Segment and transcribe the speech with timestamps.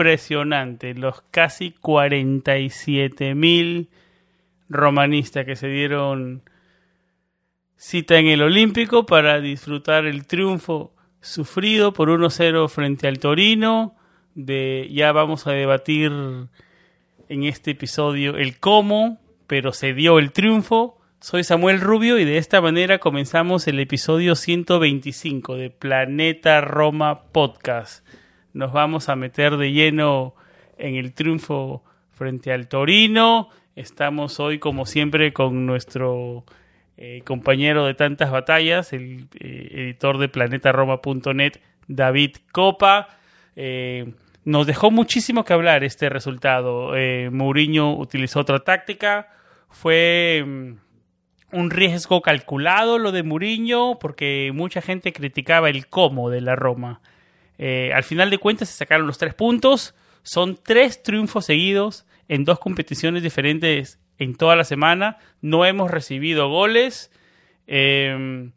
[0.00, 3.90] Impresionante los casi 47 mil
[4.70, 6.42] romanistas que se dieron
[7.76, 13.94] cita en el Olímpico para disfrutar el triunfo sufrido por 1-0 frente al Torino.
[14.34, 16.10] De, ya vamos a debatir
[17.28, 20.98] en este episodio el cómo, pero se dio el triunfo.
[21.20, 28.02] Soy Samuel Rubio y de esta manera comenzamos el episodio 125 de Planeta Roma Podcast
[28.52, 30.34] nos vamos a meter de lleno
[30.78, 33.48] en el triunfo frente al Torino.
[33.76, 36.44] Estamos hoy, como siempre, con nuestro
[36.96, 41.54] eh, compañero de tantas batallas, el eh, editor de planetaroma.net,
[41.88, 43.08] David Copa.
[43.56, 44.12] Eh,
[44.44, 46.92] nos dejó muchísimo que hablar este resultado.
[47.30, 49.28] Mourinho utilizó otra táctica.
[49.70, 50.72] Fue mm,
[51.52, 57.00] un riesgo calculado lo de Mourinho, porque mucha gente criticaba el cómo de la Roma.
[57.62, 59.94] Eh, al final de cuentas se sacaron los tres puntos.
[60.22, 65.18] Son tres triunfos seguidos en dos competiciones diferentes en toda la semana.
[65.42, 67.12] No hemos recibido goles.
[67.66, 68.52] Em,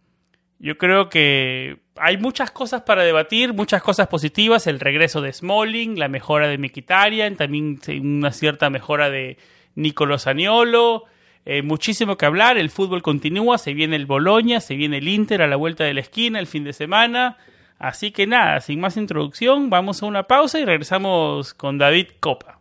[0.58, 4.68] yo creo que hay muchas cosas para debatir, muchas cosas positivas.
[4.68, 9.38] El regreso de Smalling, la mejora de Mikitarian, también una cierta mejora de
[9.76, 11.04] Nicolo Saniolo.
[11.46, 12.58] Eh, muchísimo que hablar.
[12.58, 13.58] El fútbol continúa.
[13.58, 16.48] Se viene el Boloña, se viene el Inter a la vuelta de la esquina el
[16.48, 17.38] fin de semana.
[17.84, 22.53] Así que nada, sin más introducción, vamos a una pausa y regresamos con David Copa.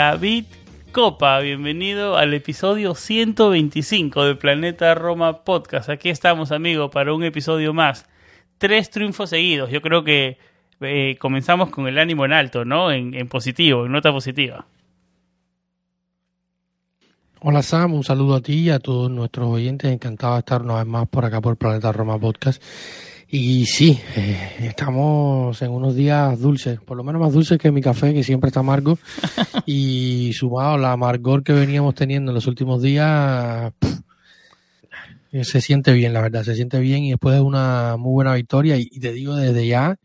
[0.00, 0.46] David
[0.92, 5.90] Copa, bienvenido al episodio 125 de Planeta Roma Podcast.
[5.90, 8.06] Aquí estamos, amigo, para un episodio más.
[8.56, 9.70] Tres triunfos seguidos.
[9.70, 10.38] Yo creo que
[10.80, 12.90] eh, comenzamos con el ánimo en alto, ¿no?
[12.90, 14.64] En, en positivo, en nota positiva.
[17.40, 19.92] Hola Sam, un saludo a ti y a todos nuestros oyentes.
[19.92, 22.62] Encantado de estar una vez más por acá por Planeta Roma Podcast.
[23.32, 27.80] Y sí, eh, estamos en unos días dulces, por lo menos más dulces que mi
[27.80, 28.98] café, que siempre está amargo.
[29.66, 33.72] y sumado la amargor que veníamos teniendo en los últimos días,
[35.42, 37.04] se siente bien, la verdad, se siente bien.
[37.04, 39.96] Y después de una muy buena victoria, y, te digo desde ya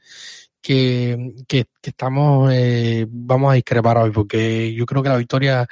[0.62, 5.68] que, que, estamos, eh, vamos a discrepar hoy, porque yo creo que la victoria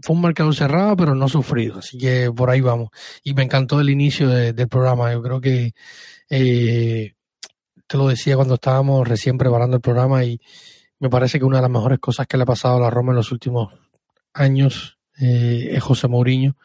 [0.00, 1.80] fue un marcador cerrado, pero no sufrido.
[1.80, 2.88] Así que por ahí vamos.
[3.22, 5.12] Y me encantó el inicio del programa.
[5.12, 5.74] Yo creo que
[6.30, 7.14] eh,
[7.86, 10.40] te lo decía cuando estábamos recién preparando el programa y
[11.00, 13.12] me parece que una de las mejores cosas que le ha pasado a la Roma
[13.12, 13.74] en los últimos
[14.32, 16.56] años eh, es José Mourinho.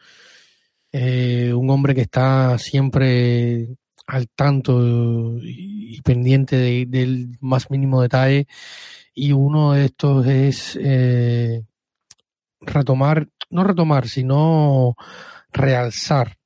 [0.92, 3.76] Eh, un hombre que está siempre
[4.06, 8.46] al tanto y, pendiente del más mínimo detalle
[9.14, 11.64] y uno de estos es eh,
[12.60, 14.94] retomar, no retomar, sino
[15.50, 16.36] realzar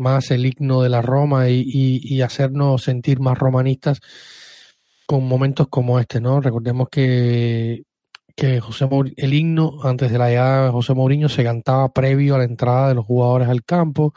[0.00, 4.00] más el himno de la Roma y, hacernos sentir más romanistas
[5.06, 6.40] con momentos como este, ¿no?
[6.40, 7.84] Recordemos que,
[8.36, 12.38] que José el himno antes de la llegada de José Mourinho se cantaba previo a
[12.38, 14.14] la entrada de los jugadores al campo,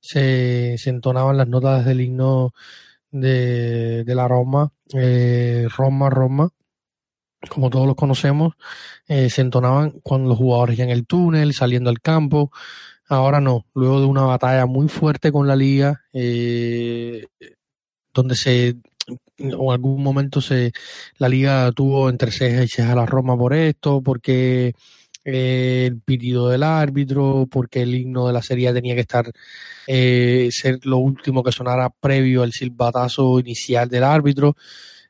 [0.00, 2.52] se, se entonaban las notas del himno
[3.10, 6.50] de, de la Roma, eh, Roma, Roma,
[7.48, 8.54] como todos los conocemos,
[9.06, 12.50] eh, se entonaban cuando los jugadores ya en el túnel, saliendo al campo.
[13.10, 17.26] Ahora no, luego de una batalla muy fuerte con la liga, eh,
[18.14, 18.76] donde se
[19.36, 20.70] en algún momento se
[21.18, 24.74] la liga tuvo entre cejas y cejas a la Roma por esto, porque
[25.24, 29.30] eh, el pitido del árbitro, porque el himno de la serie tenía que estar
[29.88, 34.56] eh, ser lo último que sonara previo al silbatazo inicial del árbitro.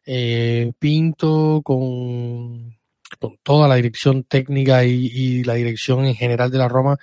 [0.07, 2.79] Eh, Pinto con,
[3.19, 6.97] con, toda la dirección técnica y, la dirección en general de la Roma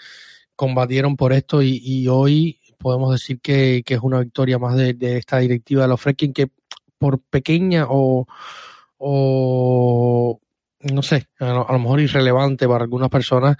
[0.57, 4.95] combatieron por esto y, y hoy podemos decir que, que, es una victoria más de,
[5.17, 6.49] esta directiva de los Fredkin que
[6.97, 8.27] por pequeña o,
[8.97, 10.39] o
[10.81, 13.57] no sé, a lo, mejor irrelevante para algunas personas,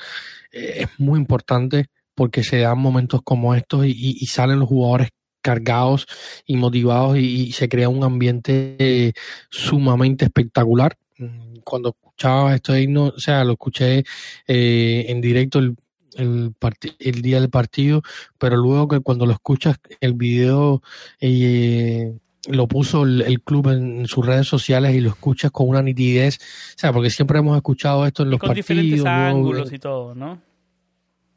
[0.51, 5.09] eh, es muy importante porque se dan momentos como estos y, salen los jugadores
[5.41, 6.07] cargados
[6.45, 9.13] y motivados y, se crea un ambiente eh,
[9.49, 10.97] sumamente espectacular.
[11.17, 14.03] Mm, cuando escuchaba esto himno, o sea, lo escuché
[14.47, 15.75] eh, en directo el,
[16.15, 16.53] el,
[16.99, 18.01] el, día del partido,
[18.37, 20.81] pero luego que cuando lo escuchas el video
[21.19, 22.13] eh,
[22.47, 26.37] lo puso el, el, club en sus redes sociales y lo escuchas con una nitidez,
[26.75, 28.67] o sea, porque siempre hemos escuchado esto en los con partidos.
[28.67, 30.41] diferentes luego, ángulos y todo, ¿no?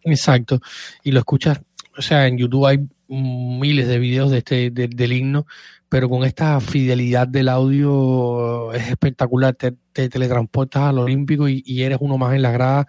[0.02, 0.60] Exacto,
[1.02, 1.60] y lo escuchas,
[1.96, 5.46] o sea, en YouTube hay miles de videos de este de, del himno,
[5.90, 11.82] pero con esta fidelidad del audio es espectacular, te, te teletransportas al Olímpico y, y,
[11.82, 12.86] eres uno más en la grada,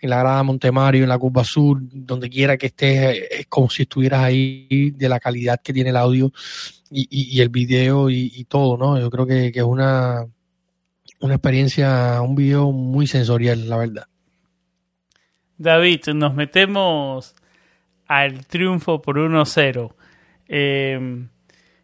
[0.00, 3.82] en la grada Montemario, en la Curva Sur, donde quiera que estés, es como si
[3.82, 6.32] estuvieras ahí de la calidad que tiene el audio
[6.90, 8.98] y, y, el video y, y, todo, ¿no?
[8.98, 10.26] Yo creo que, que, es una,
[11.20, 14.06] una experiencia, un video muy sensorial, la verdad.
[15.56, 17.36] David, nos metemos
[18.08, 19.94] al triunfo por 1-0.
[20.48, 21.28] Eh,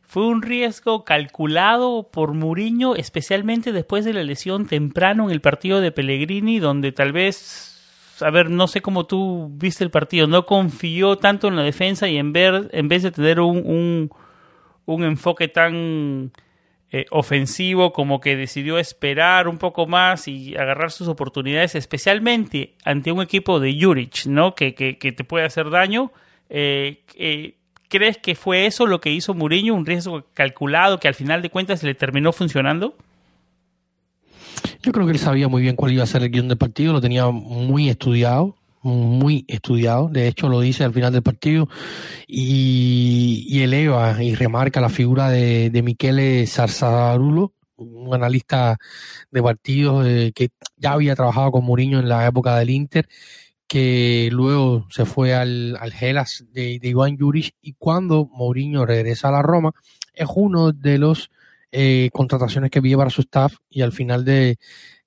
[0.06, 5.81] fue un riesgo calculado por Mourinho, especialmente después de la lesión temprano en el partido
[5.81, 10.47] de Pellegrini, donde tal vez, a ver, no sé cómo tú viste el partido, no
[10.47, 14.11] confió tanto en la defensa y en ver, en vez de tener un,
[14.87, 16.31] un, enfoque tan
[16.93, 23.11] eh, ofensivo como que decidió esperar un poco más y agarrar sus oportunidades, especialmente ante
[23.11, 24.55] un equipo de Juric, ¿no?
[24.55, 26.12] Que, que, que te puede hacer daño.
[26.49, 27.56] Eh, eh,
[27.88, 31.50] ¿Crees que fue eso lo que hizo Mourinho, un riesgo calculado que al final de
[31.50, 32.97] cuentas le terminó funcionando?
[34.83, 36.93] Yo creo que él sabía muy bien cuál iba a ser el guion del partido,
[36.93, 41.69] lo tenía muy estudiado, muy estudiado, de hecho lo dice al final del partido
[42.27, 46.47] y, y eleva y remarca la figura de, de Michele
[47.79, 48.79] un analista
[49.31, 53.09] de partidos eh, que ya había trabajado con Mourinho en la época del Inter
[53.66, 59.32] que luego se fue al, al de, de, Iván Juric y cuando Mourinho regresa a
[59.32, 59.72] la Roma
[60.14, 61.30] es uno de los
[61.72, 64.58] eh, contrataciones que vi para su staff y al final de,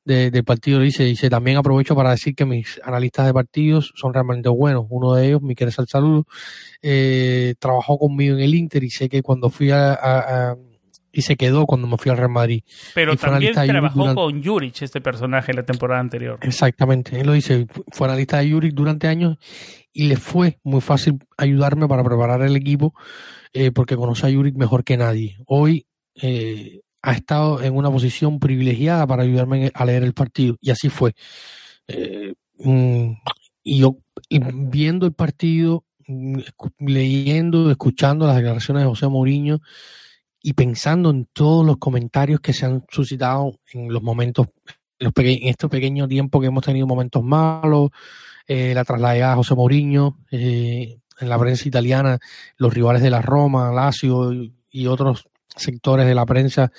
[0.03, 4.13] de, del partido dice, dice, también aprovecho para decir que mis analistas de partidos son
[4.13, 4.85] realmente buenos.
[4.89, 6.25] Uno de ellos, Miquel Salsaludo,
[6.81, 10.55] eh, trabajó conmigo en el Inter y sé que cuando fui a
[11.11, 12.63] y se quedó cuando me fui al Real Madrid.
[12.93, 14.21] Pero también trabajó durante...
[14.21, 16.39] con Juric, este personaje, la temporada anterior.
[16.41, 19.37] Exactamente, él lo dice, fue analista de Juric durante años
[19.91, 22.93] y le fue muy fácil ayudarme para preparar el equipo
[23.53, 25.37] eh, porque conoce a Juric mejor que nadie.
[25.47, 25.87] Hoy
[26.21, 30.89] eh, ha estado en una posición privilegiada para ayudarme a leer el partido y así
[30.89, 31.13] fue.
[31.87, 33.11] Eh, mm,
[33.63, 33.97] y yo
[34.29, 36.39] viendo el partido, mm,
[36.79, 39.59] leyendo, escuchando las declaraciones de José Mourinho,
[40.41, 44.47] y pensando en todos los comentarios que se han suscitado en los momentos,
[44.99, 47.89] en, los peque en este pequeño tiempo que hemos tenido momentos malos,
[48.47, 52.19] eh, la trasladada a José Mourinho, eh, en la prensa italiana,
[52.57, 56.71] los rivales de la Roma, Lazio y, y otros sectores de la prensa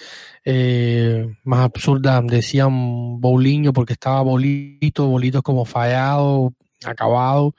[0.44, 7.54] eh, más absurda decían Boulinho porque estaba bolito, bolito como fallado, acabado.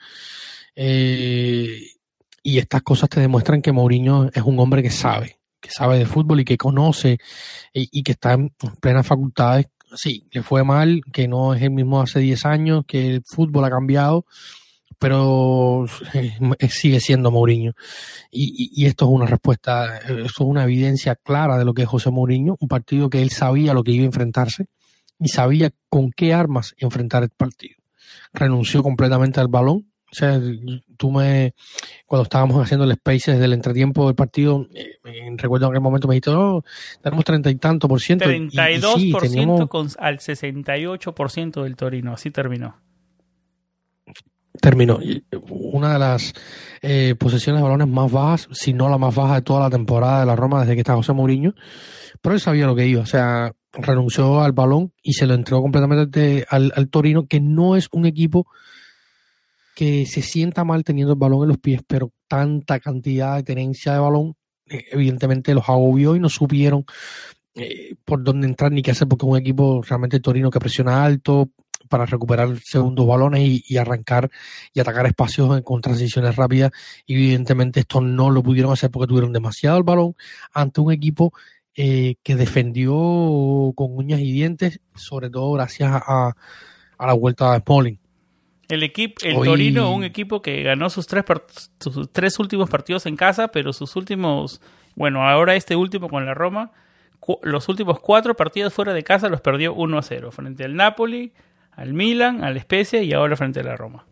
[0.75, 1.79] Eh,
[2.43, 6.05] y estas cosas te demuestran que Mourinho es un hombre que sabe, que sabe de
[6.05, 7.19] fútbol y que conoce
[7.73, 9.67] y, que está en plenas facultades.
[9.95, 13.65] Sí, le fue mal, que no es el mismo hace 10 años, que el fútbol
[13.65, 14.25] ha cambiado,
[14.99, 15.85] pero
[16.69, 17.73] sigue siendo Mourinho.
[18.31, 21.83] Y, y, y, esto es una respuesta, esto es una evidencia clara de lo que
[21.83, 24.67] es José Mourinho, un partido que él sabía lo que iba a enfrentarse
[25.19, 27.75] y sabía con qué armas enfrentar el partido.
[28.33, 30.41] Renunció completamente al balón, O sea,
[30.97, 31.53] tú me,
[32.05, 34.97] cuando estábamos haciendo el Spaces del entretiempo del partido, eh,
[35.37, 36.63] recuerdo en aquel momento me dijiste, oh,
[37.01, 38.25] tenemos treinta y tanto por ciento.
[38.25, 42.75] 32% con, al 68% del Torino, así terminó.
[44.59, 44.99] Terminó.
[45.49, 46.33] Una de las
[46.81, 50.19] eh, posesiones de balones más bajas, si no la más baja de toda la temporada
[50.19, 51.53] de la Roma desde que está José Mourinho,
[52.21, 55.61] pero él sabía lo que iba, o sea, renunció al balón y se lo entregó
[55.61, 58.45] completamente al, al Torino, que no es un equipo
[59.75, 63.93] que se sienta mal teniendo el balón en los pies, pero tanta cantidad de tenencia
[63.93, 64.35] de balón,
[64.67, 66.85] eh, evidentemente los agobió y no supieron
[67.55, 71.49] eh, por dónde entrar ni qué hacer, porque un equipo realmente Torino que presiona alto
[71.89, 74.31] para recuperar segundos balones y, arrancar
[74.73, 76.71] y atacar espacios con transiciones rápidas.
[77.05, 80.15] Y evidentemente esto no lo pudieron hacer porque tuvieron demasiado el balón
[80.53, 81.33] ante un equipo
[81.75, 82.93] eh, que defendió
[83.75, 86.35] con uñas y dientes, sobre todo gracias a,
[86.97, 88.00] a la vuelta de Smalling.
[88.71, 91.25] El equipo, el Torino, un equipo que ganó sus tres,
[91.77, 94.61] sus tres últimos partidos en casa, pero sus últimos,
[94.95, 96.71] bueno, ahora este último con la Roma,
[97.43, 101.33] los últimos cuatro partidos fuera de casa los perdió 1 a 0, frente al Napoli,
[101.71, 104.05] al Milan, al Spezia y ahora frente a la Roma.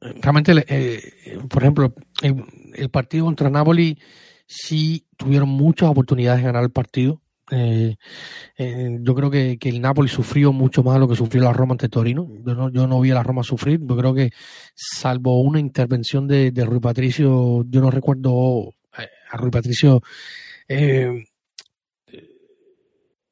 [0.00, 3.98] Realmente, eh, por ejemplo, el, el partido contra Napoli
[4.46, 7.96] sí tuvieron muchas oportunidades de ganar el partido eh,
[8.56, 11.72] eh, yo creo que, el Napoli sufrió mucho más de lo que sufrió la Roma
[11.72, 12.28] ante Torino.
[12.44, 13.80] Yo no, yo no vi a la Roma sufrir.
[13.82, 14.30] Yo creo que,
[14.74, 20.02] salvo una intervención de, de Rui Patricio, yo no recuerdo eh, a Rui Patricio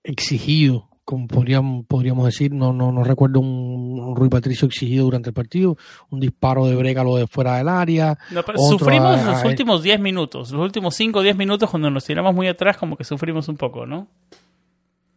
[0.05, 5.35] exigido como podríamos, podríamos decir, no, no, no recuerdo un, Rui Patricio exigido durante el
[5.35, 5.77] partido,
[6.11, 8.17] un disparo de lo de fuera del área.
[8.57, 12.49] sufrimos los últimos 10 minutos, los últimos 5 o 10 minutos cuando nos tiramos muy
[12.49, 14.09] atrás como que sufrimos un poco, ¿no?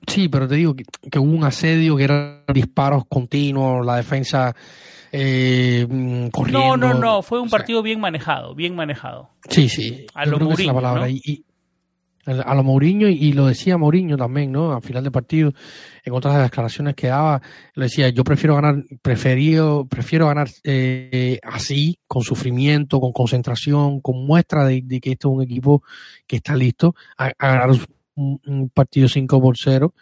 [0.08, 4.56] Sí, pero te digo que, hubo un asedio, que eran disparos continuos, la defensa
[5.12, 5.86] eh,
[6.32, 6.78] corriendo.
[6.78, 9.30] No, no, no, fue un partido bien manejado, bien manejado.
[9.50, 10.06] Sí, sí.
[10.14, 11.10] A lo Mourinho, la palabra.
[11.10, 11.44] y,
[12.28, 14.74] a lo Mourinho y, lo decía Mourinho también, ¿no?
[14.74, 15.54] Al final del partido,
[16.04, 17.42] en otras declaraciones que daba,
[17.74, 24.26] lo decía, yo prefiero ganar, prefiero, prefiero ganar eh, así, con sufrimiento, con concentración, con
[24.26, 25.84] muestra de, que este es un equipo
[26.26, 27.70] que está listo, a, ganar
[28.16, 29.94] un, partido 5 por 0.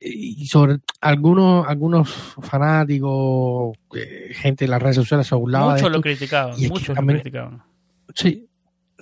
[0.00, 2.10] Y sobre algunos, algunos
[2.42, 5.74] fanáticos, eh, gente en las redes sociales se burlaba.
[5.74, 7.62] Muchos lo criticaban, muchos lo criticaban.
[8.14, 8.46] Sí,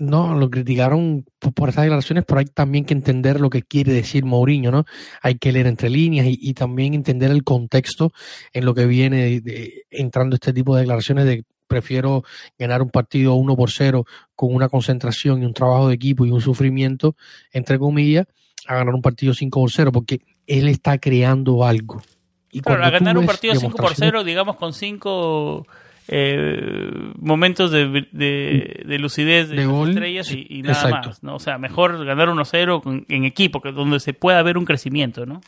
[0.01, 4.25] no, lo criticaron por, esas declaraciones, pero hay también que entender lo que quiere decir
[4.25, 4.87] Mourinho, ¿no?
[5.23, 8.13] Hay que leer entre líneas y, también entender el contexto
[8.53, 9.43] en lo que viene
[9.91, 12.25] entrando este tipo de declaraciones de prefiero
[12.59, 14.05] ganar un partido 1 por 0
[14.35, 17.15] con una concentración y un trabajo de equipo y un sufrimiento,
[17.53, 18.27] entre comillas,
[18.67, 22.03] a ganar un partido 5 por 0, porque él está creando algo.
[22.51, 24.81] Y claro, a ganar un partido 5 por 0, digamos, con 5...
[24.81, 25.67] Cinco
[26.13, 31.37] eh, momentos de, de, lucidez de, estrellas y, nada más, ¿no?
[31.37, 35.41] O sea, mejor ganar 1-0 en equipo, que donde se pueda ver un crecimiento, ¿no?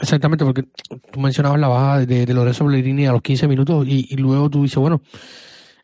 [0.00, 4.16] Exactamente, porque tú mencionabas la baja de, de Lorenzo Bellerini a los 15 minutos y,
[4.16, 5.02] luego tú dices, bueno,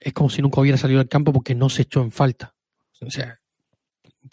[0.01, 2.55] es como si nunca hubiera salido del campo porque no se echó en falta.
[3.03, 3.39] O sea,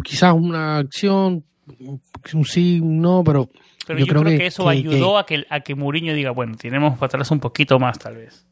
[0.06, 1.44] quizás una acción,
[1.80, 3.50] un sí, un no, pero...
[3.86, 7.08] Pero yo, creo, que, eso ayudó a que a que Mourinho diga, bueno, tenemos para
[7.08, 8.48] atrás un poquito más tal vez.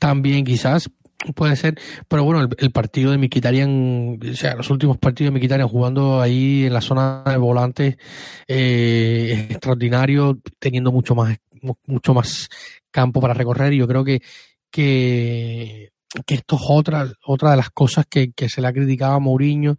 [0.00, 0.90] También quizás
[1.34, 5.68] puede ser, pero bueno, el, partido de Miquitarian, o sea, los últimos partidos de Miquitarian
[5.68, 7.96] jugando ahí en la zona de volantes
[8.46, 11.36] eh, es extraordinario, teniendo mucho más,
[11.86, 12.48] mucho más
[12.90, 13.72] campo para recorrer.
[13.72, 14.20] Y yo creo que,
[14.70, 15.92] que,
[16.26, 19.20] que esto es otra, otra de las cosas que, que se le ha criticado a
[19.20, 19.76] Mourinho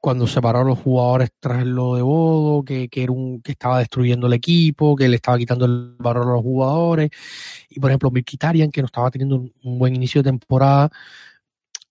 [0.00, 3.78] cuando separó a los jugadores tras lo de Bodo, que, que, era un, que estaba
[3.78, 7.10] destruyendo el equipo, que le estaba quitando el valor a los jugadores.
[7.68, 10.90] Y por ejemplo, Milkitarian, que no estaba teniendo un, buen inicio de temporada,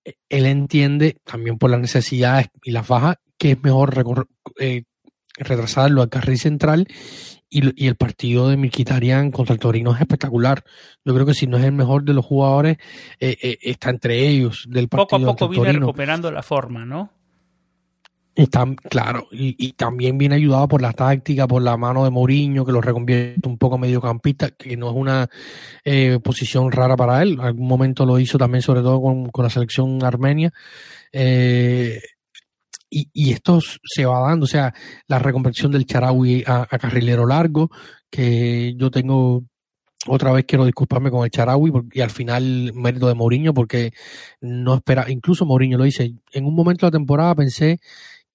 [0.04, 4.28] eh, él entiende también por las necesidades y las bajas que es mejor
[4.60, 4.84] eh,
[5.38, 6.88] retrasarlo al carril central
[7.50, 10.64] y, y, el partido de Milkitarian contra el Torino es espectacular.
[11.06, 12.78] Yo creo que si no es el mejor de los jugadores,
[13.20, 15.20] eh, eh está entre ellos del partido.
[15.20, 17.19] Poco a poco viene recuperando la forma, ¿no?
[18.90, 22.82] Claro, y, también viene ayudado por la táctica, por la mano de Mourinho, que lo
[22.82, 25.30] reconvierte un poco mediocampista, que no es una
[25.84, 27.34] eh, posición rara para él.
[27.34, 30.52] En algún momento lo hizo también, sobre todo con, la selección armenia.
[31.12, 32.00] Eh,
[32.90, 34.74] y, esto se va dando, o sea,
[35.08, 37.70] la reconversión del Charawi a, carrilero largo,
[38.10, 39.44] que yo tengo
[40.08, 43.92] otra vez quiero disculparme con el Charawi y al final mérito de Mourinho porque
[44.40, 47.80] no espera, incluso Mourinho lo dice, en un momento de la temporada pensé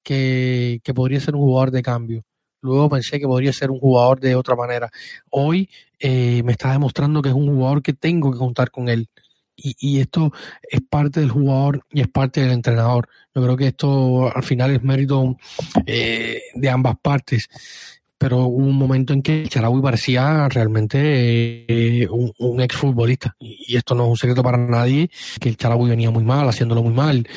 [0.05, 2.25] que, podría ser un jugador de cambio.
[2.61, 4.91] luego pensé que podría ser un jugador de otra manera.
[5.31, 5.69] Hoy
[5.99, 9.09] eh, me está demostrando que es un jugador que tengo que contar con él.
[9.57, 10.33] Y, y, esto
[10.69, 13.09] es parte del jugador y es parte del entrenador.
[13.35, 15.37] Yo creo que esto al final es mérito
[15.87, 17.49] eh, de ambas partes
[18.25, 20.97] pero hubo un momento en que Charaui parecía realmente
[21.69, 23.37] eh, un, exfutbolista.
[23.39, 26.83] Y, esto no es un secreto para nadie, que el Charaui venía muy mal, haciéndolo
[26.83, 27.29] muy mal.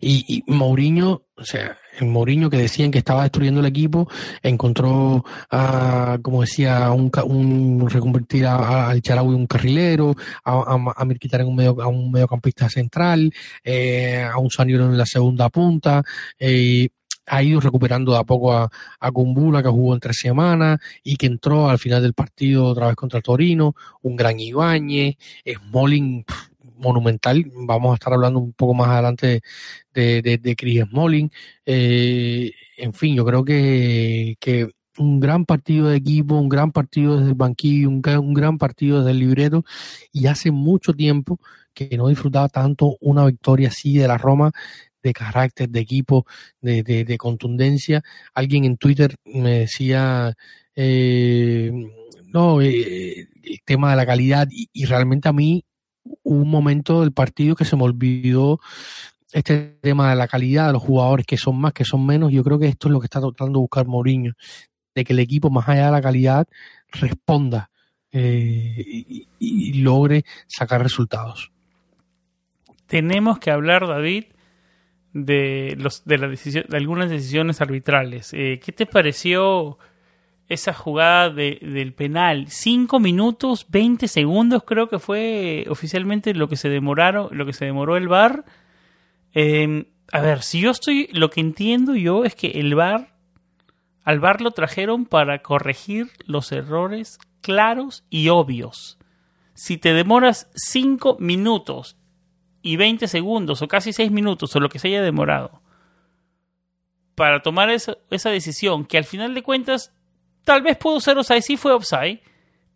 [0.00, 4.08] Y, y Mourinho, o sea, el Mourinho que decían que estaba destruyendo el equipo,
[4.40, 11.56] encontró, a, como decía, un, un reconvertir al Charaui un carrilero, a Mirquitar en un
[11.56, 13.32] medio, a un mediocampista central,
[13.64, 16.04] eh, a un Saniro en la segunda punta,
[16.38, 16.86] eh,
[17.26, 21.16] ha ido recuperando de a poco a, a Kumbula, que jugó en tres semanas y
[21.16, 26.24] que entró al final del partido otra vez contra el Torino, un gran Ibáñez, Smalling
[26.78, 29.40] monumental, vamos a estar hablando un poco más adelante
[29.94, 31.30] de, de, de Chris Smalling,
[31.64, 37.16] eh, en fin, yo creo que, que un gran partido de equipo, un gran partido
[37.16, 39.64] desde el banquillo, un, un gran partido desde el libreto
[40.12, 41.38] y hace mucho tiempo
[41.74, 44.52] que no disfrutaba tanto una victoria así de la Roma
[45.06, 46.26] de carácter, de equipo,
[46.60, 48.02] de, de, de contundencia.
[48.34, 50.36] Alguien en Twitter me decía,
[50.74, 51.72] eh,
[52.26, 55.64] no, eh, el tema de la calidad y, realmente a mí
[56.22, 58.60] un momento del partido que se me olvidó
[59.32, 62.32] este tema de la calidad de los jugadores, que son más, que son menos.
[62.32, 64.34] Yo creo que esto es lo que está tratando de buscar Mourinho,
[64.94, 66.46] de que el equipo, más allá de la calidad,
[66.92, 67.70] responda
[68.12, 71.50] eh, y logre sacar resultados.
[72.86, 74.26] Tenemos que hablar, David,
[75.24, 78.32] de, los, de, la decisión, de algunas decisiones arbitrales.
[78.34, 79.78] Eh, ¿Qué te pareció
[80.48, 82.46] esa jugada de, del penal?
[82.48, 87.64] Cinco minutos, 20 segundos creo que fue oficialmente lo que se demoraron, lo que se
[87.64, 88.44] demoró el VAR.
[89.32, 93.14] Eh, a ver, si yo estoy, lo que entiendo yo es que el VAR,
[94.04, 98.98] al VAR lo trajeron para corregir los errores claros y obvios.
[99.54, 101.96] Si te demoras cinco minutos
[102.66, 105.62] y 20 segundos o casi 6 minutos o lo que se haya demorado
[107.14, 109.92] para tomar esa, esa decisión que al final de cuentas
[110.44, 112.20] tal vez pudo ser offside, sí fue offside,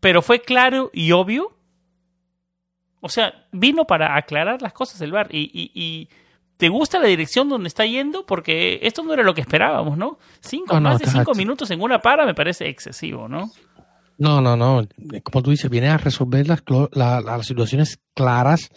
[0.00, 1.56] pero fue claro y obvio.
[3.00, 6.08] O sea, vino para aclarar las cosas el bar y, y, y
[6.56, 8.26] ¿Te gusta la dirección donde está yendo?
[8.26, 10.18] Porque esto no era lo que esperábamos, ¿no?
[10.40, 13.50] Cinco, no, más no, de cinco minutos en una para me parece excesivo, ¿no?
[14.18, 14.86] No, no, no.
[15.24, 16.62] Como tú dices, viene a resolver las,
[16.92, 18.70] la, las situaciones claras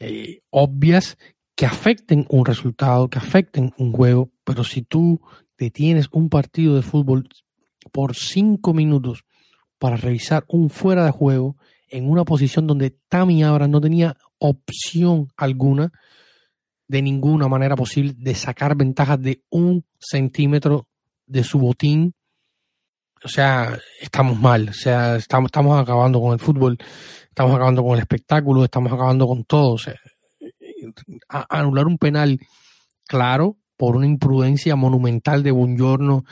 [0.00, 1.18] eh, obvias
[1.54, 5.20] que afecten un resultado, que afecten un juego, pero si tú
[5.58, 7.28] detienes un partido de fútbol
[7.92, 9.24] por cinco minutos
[9.78, 11.56] para revisar un fuera de juego
[11.88, 15.92] en una posición donde Tami Abra no tenía opción alguna,
[16.88, 20.88] de ninguna manera posible, de sacar ventajas de un centímetro
[21.26, 22.14] de su botín,
[23.22, 26.78] o sea, estamos mal, o sea, estamos acabando con el fútbol
[27.30, 29.72] estamos acabando con el espectáculo, estamos acabando con todo.
[29.72, 29.94] O sea,
[31.28, 32.38] a, anular un penal
[33.06, 36.24] claro por una imprudencia monumental de Buongiorno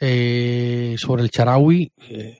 [0.00, 2.38] eh, sobre el Charaui eh,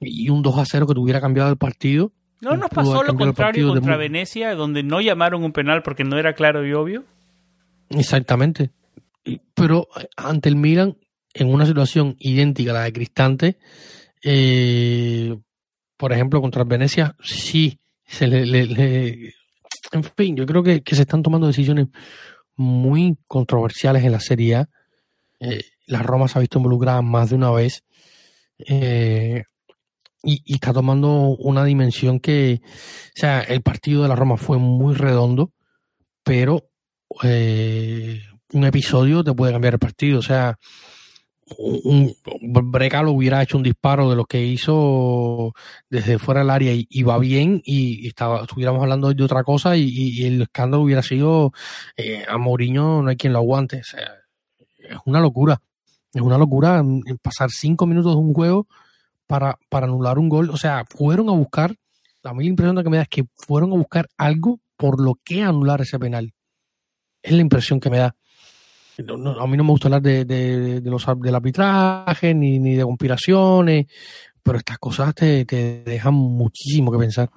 [0.00, 2.12] y un 2 a 0 que tuviera cambiado el partido.
[2.40, 3.98] ¿No nos pasó lo contrario contra de...
[3.98, 7.04] Venecia, donde no llamaron un penal porque no era claro y obvio?
[7.88, 8.70] Exactamente.
[9.54, 10.96] Pero ante el Milan,
[11.34, 13.58] en una situación idéntica a la de Cristante,
[14.22, 15.36] eh,
[15.96, 19.34] por ejemplo, contra Venecia, sí, se le, le, le,
[19.92, 21.88] en fin, yo creo que, que, se están tomando decisiones
[22.56, 24.68] muy controversiales en la Serie A.
[25.40, 27.84] Eh, la Roma se ha visto involucrada más de una vez
[28.58, 29.44] eh,
[30.22, 34.94] y, está tomando una dimensión que, o sea, el partido de la Roma fue muy
[34.94, 35.52] redondo,
[36.24, 36.68] pero
[37.22, 40.18] eh, un episodio te puede cambiar el partido.
[40.18, 40.58] O sea,
[41.58, 42.16] un,
[43.08, 45.54] hubiera hecho un disparo de lo que hizo
[45.88, 50.24] desde fuera del área y, va bien y, estaba, estuviéramos hablando de otra cosa y,
[50.24, 51.52] el escándalo hubiera sido
[51.96, 53.78] eh, a Mourinho no hay quien lo aguante.
[53.78, 55.60] Es una locura.
[56.12, 56.82] Es una locura
[57.22, 58.66] pasar cinco minutos de un juego
[59.26, 60.50] para, para anular un gol.
[60.50, 61.76] O sea, fueron a buscar,
[62.22, 65.18] la mí la impresión que me da es que fueron a buscar algo por lo
[65.22, 66.32] que anular ese penal.
[67.22, 68.16] Es la impresión que me da.
[69.04, 72.58] No, no, a mí no me gusta hablar de, de, de los, del arbitraje ni,
[72.58, 73.86] ni, de conspiraciones,
[74.42, 77.30] pero estas cosas te, te, dejan muchísimo que pensar.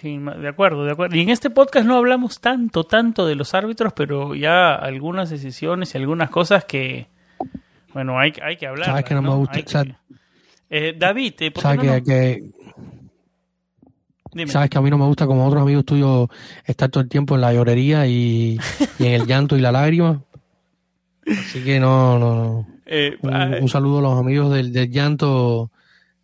[0.00, 1.16] Sí, de acuerdo, de acuerdo.
[1.16, 5.94] Y en este podcast no hablamos tanto, tanto de los árbitros, pero ya algunas decisiones
[5.94, 7.06] y algunas cosas que,
[7.92, 8.86] bueno, hay, hay que hablar.
[8.86, 9.30] Sabes que no, ¿no?
[9.30, 9.84] me gusta.
[9.84, 9.94] Que...
[10.70, 11.92] Eh, David, ¿por ¿sabes qué no?
[11.94, 12.42] que, que...
[14.32, 14.50] Dime.
[14.50, 16.28] Sabes que a mí no me gusta, como otros amigos tuyos,
[16.64, 18.58] estar todo el tiempo en la llorería y,
[18.98, 20.20] y en el llanto y la lágrima.
[21.26, 22.66] Así que no, no, no.
[22.86, 25.70] Eh, Un, ah, un saludo a los amigos del, del llanto,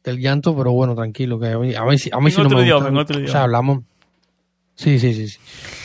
[0.04, 2.58] del llanto, pero bueno, tranquilo, que a mí, a mí, a mí sí no otro
[2.58, 2.88] me idioma, gusta.
[2.90, 3.32] en otro O idioma.
[3.32, 3.80] sea, hablamos.
[4.74, 5.38] Sí, sí, sí, sí.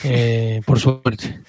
[0.06, 1.40] Eh, por suerte.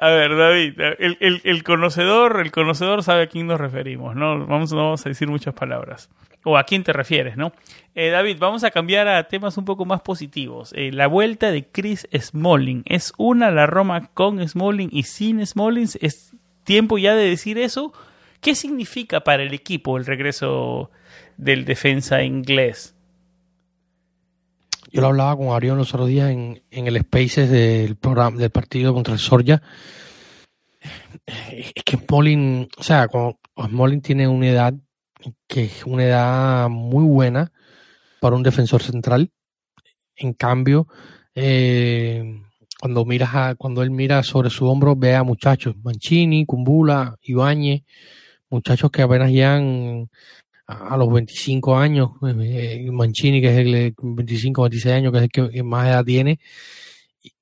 [0.00, 4.46] A ver, David, el, el- conocedor, el conocedor sabe a quién nos referimos, ¿no?
[4.46, 6.08] Vamos, no vamos a decir muchas palabras.
[6.44, 7.52] O a quién te refieres, ¿no?
[7.96, 10.72] Eh, David, vamos a cambiar a temas un poco más positivos.
[10.76, 12.84] Eh, la vuelta de Chris Smalling.
[12.86, 15.88] ¿Es una la Roma con Smalling y sin Smalling?
[16.00, 16.32] ¿Es
[16.62, 17.92] tiempo ya de decir eso?
[18.40, 20.92] ¿Qué significa para el equipo el regreso
[21.36, 22.94] del defensa inglés?
[24.90, 28.50] Yo lo hablaba con Arión los otros días en, en el Spaces del programa del
[28.50, 29.62] partido contra el Sorja.
[31.26, 33.08] Es que Smalling, o sea,
[33.56, 34.74] Smalling tiene una edad
[35.46, 37.52] que es una edad muy buena
[38.20, 39.30] para un defensor central.
[40.16, 40.86] En cambio,
[41.34, 42.40] eh,
[42.80, 47.82] cuando miras a, cuando él mira sobre su hombro, ve a muchachos, Mancini, Cumbula, Ibáñez,
[48.48, 50.08] muchachos que apenas llegan
[50.68, 55.24] a, los 25 años, eh, Mancini, que es el de 25, 26 años, que es
[55.24, 56.38] el que, más edad tiene,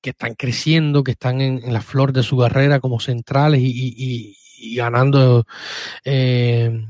[0.01, 4.75] que están creciendo, que están en, la flor de su carrera como centrales y, y-
[4.75, 5.45] ganando
[6.03, 6.85] eh,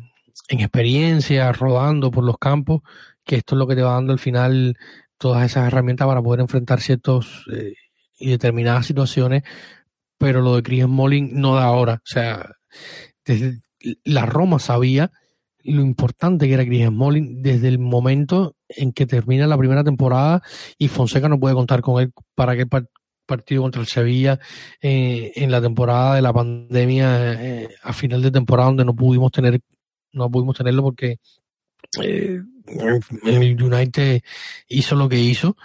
[0.47, 2.81] en experiencia, rodando por los campos,
[3.25, 4.77] que esto es lo que te va dando al final
[5.17, 7.73] todas esas herramientas para poder enfrentar ciertos eh,
[8.19, 9.43] y determinadas situaciones,
[10.17, 12.51] pero lo de Chris Smalling no da ahora, o sea,
[14.05, 15.11] la Roma sabía
[15.73, 20.41] lo importante que era Chris Smalling desde el momento en que termina la primera temporada
[20.77, 22.89] y Fonseca no puede contar con él para par-
[23.25, 24.39] partido contra el Sevilla
[24.81, 29.31] eh, en la temporada de la pandemia eh, a final de temporada donde no pudimos
[29.31, 29.59] tener
[30.13, 31.19] no pudimos tenerlo porque
[32.01, 32.41] eh,
[33.25, 34.21] el United
[34.67, 35.55] hizo lo que hizo.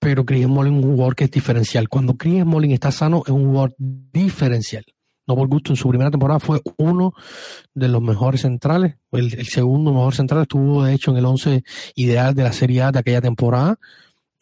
[0.00, 1.88] Pero Chris Smalling es un jugador que es diferencial.
[1.88, 4.84] Cuando Chris Smalling está sano es un jugador diferencial
[5.28, 7.12] no por gusto en su primera temporada fue uno
[7.74, 8.96] de los mejores centrales.
[9.12, 11.64] El, segundo mejor central estuvo de hecho en el 11
[11.96, 13.78] ideal de la Serie A de aquella temporada.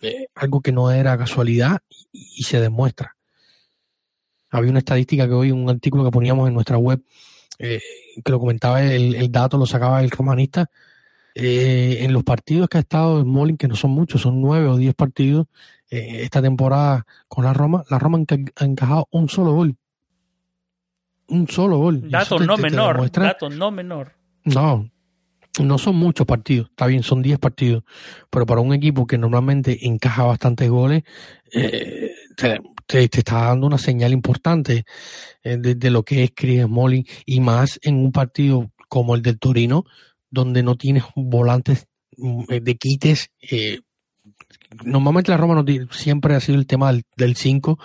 [0.01, 1.79] Eh, algo que no era casualidad
[2.13, 3.17] y, se demuestra.
[4.51, 7.03] Había una estadística que hoy un artículo que poníamos en nuestra web
[7.59, 7.81] eh,
[8.25, 10.71] que lo comentaba el, dato lo sacaba el romanista.
[11.35, 14.77] Eh, en los partidos que ha estado Smalling que no son muchos son nueve o
[14.77, 15.47] diez partidos
[15.91, 18.19] esta temporada con la Roma la Roma
[18.57, 19.77] ha encajado un solo gol
[21.29, 24.13] un solo gol Dato te- no te- menor, dato no menor.
[24.45, 24.91] no,
[25.61, 27.83] no son muchos partidos, está bien, son 10 partidos,
[28.31, 31.03] pero para un equipo que normalmente encaja bastantes goles,
[31.53, 34.85] eh, te, te- te está dando una señal importante
[35.43, 39.23] eh, de, de lo que es Chris Smalling y más en un partido como el
[39.23, 39.85] del Torino,
[40.31, 41.87] donde no tienes volantes
[42.19, 43.31] mm, eh, de quites.
[43.41, 43.81] eh,
[44.85, 47.79] normalmente la Roma no tiene- siempre ha sido el tema del 5,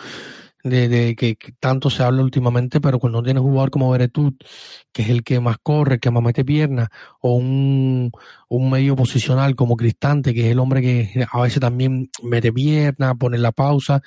[0.63, 4.43] de, de que, que tanto se habla últimamente, pero cuando tienes un jugador como Beretut,
[4.91, 8.11] que es el que más corre, que más mete piernas, o un,
[8.49, 13.15] un medio posicional como Cristante, que es el hombre que a veces también mete piernas,
[13.17, 14.01] pone la pausa,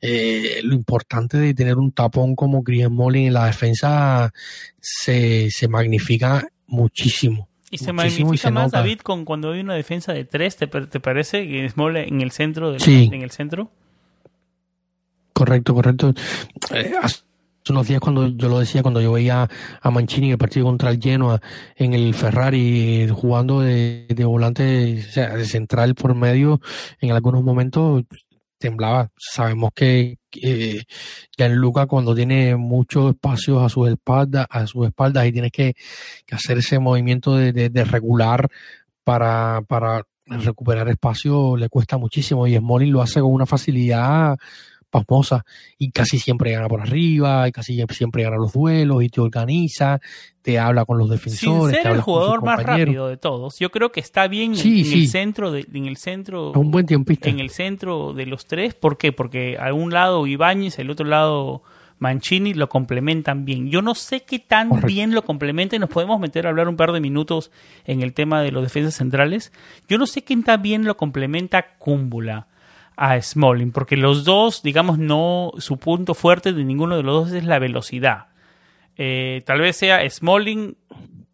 [0.00, 4.32] eh, lo importante de tener un tapón como Chris Smalling en la defensa
[4.80, 7.48] se, se magnifica muchísimo.
[7.70, 8.78] Y se y magnifica se más, nota.
[8.78, 11.48] David, con cuando hay una defensa de tres, ¿te, te parece?
[11.48, 12.70] Que Small en el centro.
[12.70, 13.08] Del, Sí.
[13.10, 13.70] En el centro.
[15.32, 16.12] Correcto, correcto.
[16.72, 17.22] Eh, hace
[17.70, 19.48] unos días cuando yo lo decía, cuando yo veía
[19.80, 21.40] a Mancini en el partido contra el Genoa
[21.76, 26.60] en el Ferrari jugando de, de volante, o sea, de central por medio,
[27.00, 28.02] en algunos momentos
[28.58, 29.10] temblaba.
[29.16, 30.82] Sabemos que eh,
[31.36, 35.74] Gianluca cuando tiene muchos espacios a sus espaldas, a sus espaldas y tienes que,
[36.26, 38.48] que hacer ese movimiento de, de- regular
[39.04, 44.38] para, para recuperar espacio le cuesta muchísimo y Smalling lo hace con una facilidad
[44.92, 45.44] pasmosa
[45.78, 50.00] y casi siempre gana por arriba y casi siempre gana los duelos y te organiza,
[50.42, 53.58] te habla con los Sin defensores, te ser el jugador más rápido de todos.
[53.58, 54.94] Yo creo que está bien Sí, en, sí.
[55.02, 57.28] el centro de, en el centro un buen tiempista.
[57.28, 58.74] en el centro de los tres.
[58.74, 59.10] ¿Por qué?
[59.12, 61.62] Porque a un lado Ibáñez, al otro lado
[61.98, 63.70] Mancini lo complementan bien.
[63.70, 64.88] Yo no sé qué tan Correcto.
[64.88, 65.80] bien lo complementan.
[65.80, 67.50] Nos podemos meter a hablar un par de minutos
[67.84, 69.52] en el tema de los defensas centrales.
[69.88, 72.48] Yo no sé qué tan bien lo complementa Cúmbula
[72.96, 77.32] a Smalling, porque los dos, digamos, no, su punto fuerte de ninguno de los dos
[77.32, 78.26] es la velocidad.
[78.96, 80.76] Eh, tal vez sea Smalling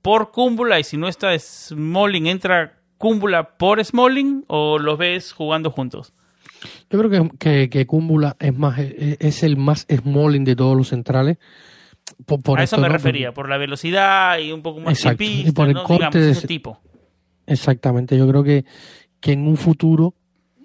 [0.02, 5.70] por Cúmbula y si no está Smalling, entra Cúmbula por Smalling o los ves jugando
[5.70, 6.12] juntos.
[6.90, 10.88] Yo creo que, que, que Cúmbula es más es el más Smalling de todos los
[10.88, 11.38] centrales.
[12.26, 12.94] Por, por a eso me ¿no?
[12.94, 15.84] refería, por la velocidad y un poco más Exacto, y tiempista, por el ¿no?
[15.84, 16.80] corte Digamos, de ese tipo.
[17.46, 18.64] Exactamente, yo creo que,
[19.20, 20.14] que en un futuro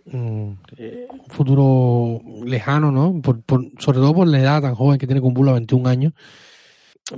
[0.06, 3.22] eh, un futuro lejano, ¿no?
[3.22, 3.42] Por,
[3.80, 6.14] sobre todo por la edad tan joven que tiene Kumbula, 21 años,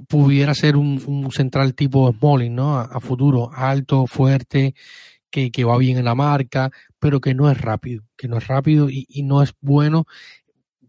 [0.07, 2.77] pudiera ser un, central tipo Smalling, ¿no?
[2.77, 4.75] A, futuro, alto, fuerte,
[5.29, 8.47] que, que, va bien en la marca, pero que no es rápido, que no es
[8.47, 10.05] rápido y, y no es bueno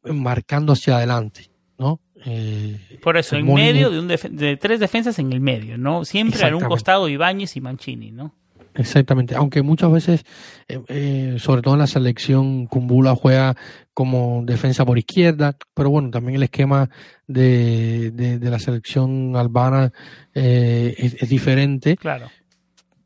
[0.04, 2.00] marcando hacia adelante, ¿no?
[2.24, 6.04] Eh, Por eso, en medio de, un de tres defensas en el medio, ¿no?
[6.04, 8.34] Siempre a un costado Ibáñez y Mancini, ¿no?
[8.76, 10.24] Exactamente, aunque muchas veces,
[10.68, 13.56] eh, eh, sobre todo en la selección, Kumbula juega
[13.94, 16.90] como defensa por izquierda, pero bueno, también el esquema
[17.26, 19.92] de, de, la selección albana
[20.34, 21.96] es, diferente.
[21.96, 22.28] Claro.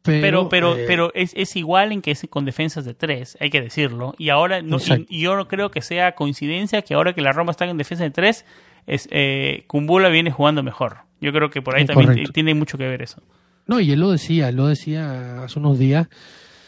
[0.02, 3.60] Pero, pero, pero, es, es, igual en que es con defensas de tres, hay que
[3.60, 4.14] decirlo.
[4.18, 4.78] Y ahora, no,
[5.08, 8.04] y yo no creo que sea coincidencia que ahora que la Roma está en defensa
[8.04, 8.46] de tres,
[8.86, 10.98] es, eh, Kumbula viene jugando mejor.
[11.20, 13.22] Yo creo que por ahí también tiene mucho que ver eso.
[13.70, 16.08] No, y él lo decía, él lo decía hace unos días,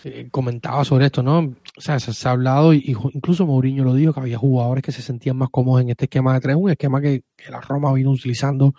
[0.05, 1.41] eh, comentaba sobre esto, ¿no?
[1.77, 5.03] O sea, se, ha hablado, y, incluso Mourinho lo dijo, que había jugadores que se
[5.03, 8.73] sentían más cómodos en este esquema de tres, un esquema que, la Roma vino utilizando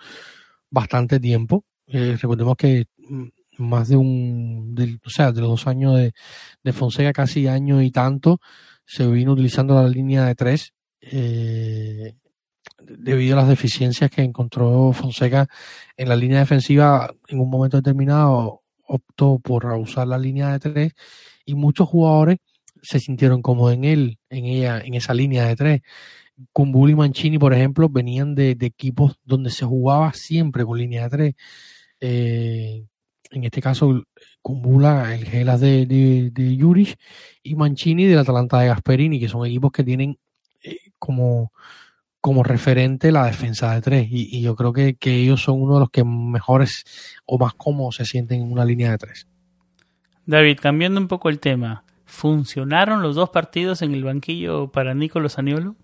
[0.70, 1.66] bastante tiempo.
[1.86, 3.24] Eh, recordemos que mm,
[3.58, 6.14] más de un, o sea, de los dos años de,
[6.62, 8.40] de Fonseca, casi año y tanto,
[8.86, 10.72] se vino utilizando la línea de tres.
[11.02, 12.14] Eh,
[12.86, 15.46] debido a las deficiencias que encontró Fonseca
[15.96, 20.92] en la línea defensiva, en un momento determinado optó por usar la línea de tres
[21.44, 22.38] y muchos jugadores
[22.82, 25.80] se sintieron como en él, en ella, en esa línea de tres.
[26.52, 31.10] Kumbul y Mancini, por ejemplo, venían de, equipos donde se jugaba siempre con línea de
[31.10, 31.34] tres.
[32.00, 32.84] Eh,
[33.30, 34.04] en este caso,
[34.42, 36.96] Kumbula, el Gelas de, de, de
[37.42, 40.18] y Mancini del Atalanta de Gasperini, que son equipos que tienen
[40.62, 41.52] eh, como
[42.24, 44.08] como referente la defensa de tres.
[44.10, 46.86] Y, yo creo que, ellos son uno de los que mejores
[47.26, 49.28] o más cómodos se sienten en una línea de tres.
[50.24, 55.38] David, cambiando un poco el tema, ¿funcionaron los dos partidos en el banquillo para Nicolás
[55.38, 55.76] Aniolo?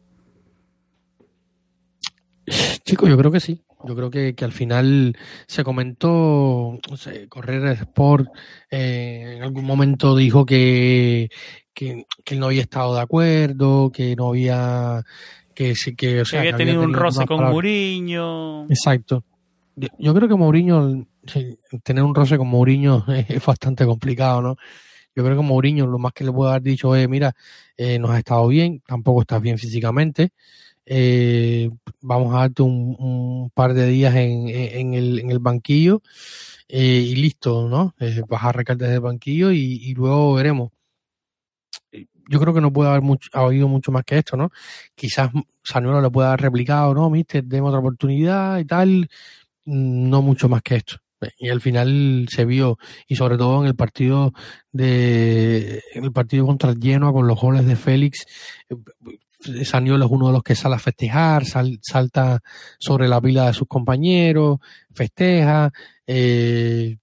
[2.86, 3.60] Chicos, yo creo que sí.
[3.84, 6.78] Yo creo que, al final se comentó,
[7.28, 8.28] Correr Sport
[8.70, 11.28] eh, en algún momento dijo que,
[11.74, 15.04] que, que, él no había estado de acuerdo, que no había
[15.54, 18.66] que sí que, o sea, había, tenido un roce con Mourinho.
[18.68, 19.24] Exacto.
[19.98, 21.06] Yo, creo que Mourinho,
[21.82, 24.56] tener un roce con Mourinho es, bastante complicado, ¿no?
[25.14, 27.34] Yo creo que Mourinho lo más que le puede haber dicho es, mira,
[27.76, 30.30] eh, nos has estado bien, tampoco estás bien físicamente,
[30.86, 36.02] eh, vamos a darte un, par de días en, en, el, en el banquillo
[36.68, 37.94] eh, y listo, ¿no?
[38.28, 40.70] vas a recaer desde el banquillo y, y luego veremos
[42.30, 44.50] yo creo que no puede haber mucho, ha oído mucho más que esto, ¿no?
[44.94, 45.30] Quizás
[45.64, 49.10] Sanuelo le pueda haber replicado, no, mister, demos otra oportunidad y tal,
[49.64, 50.98] no mucho más que esto.
[51.38, 54.32] Y al final se vio, y sobre todo en el partido
[54.70, 58.24] de, en el partido contra el con los goles de Félix,
[58.68, 62.40] eh, Saniolo es uno de los que sale a festejar, salta
[62.78, 64.58] sobre la pila de sus compañeros,
[64.92, 65.72] festeja,
[66.06, 66.96] eh,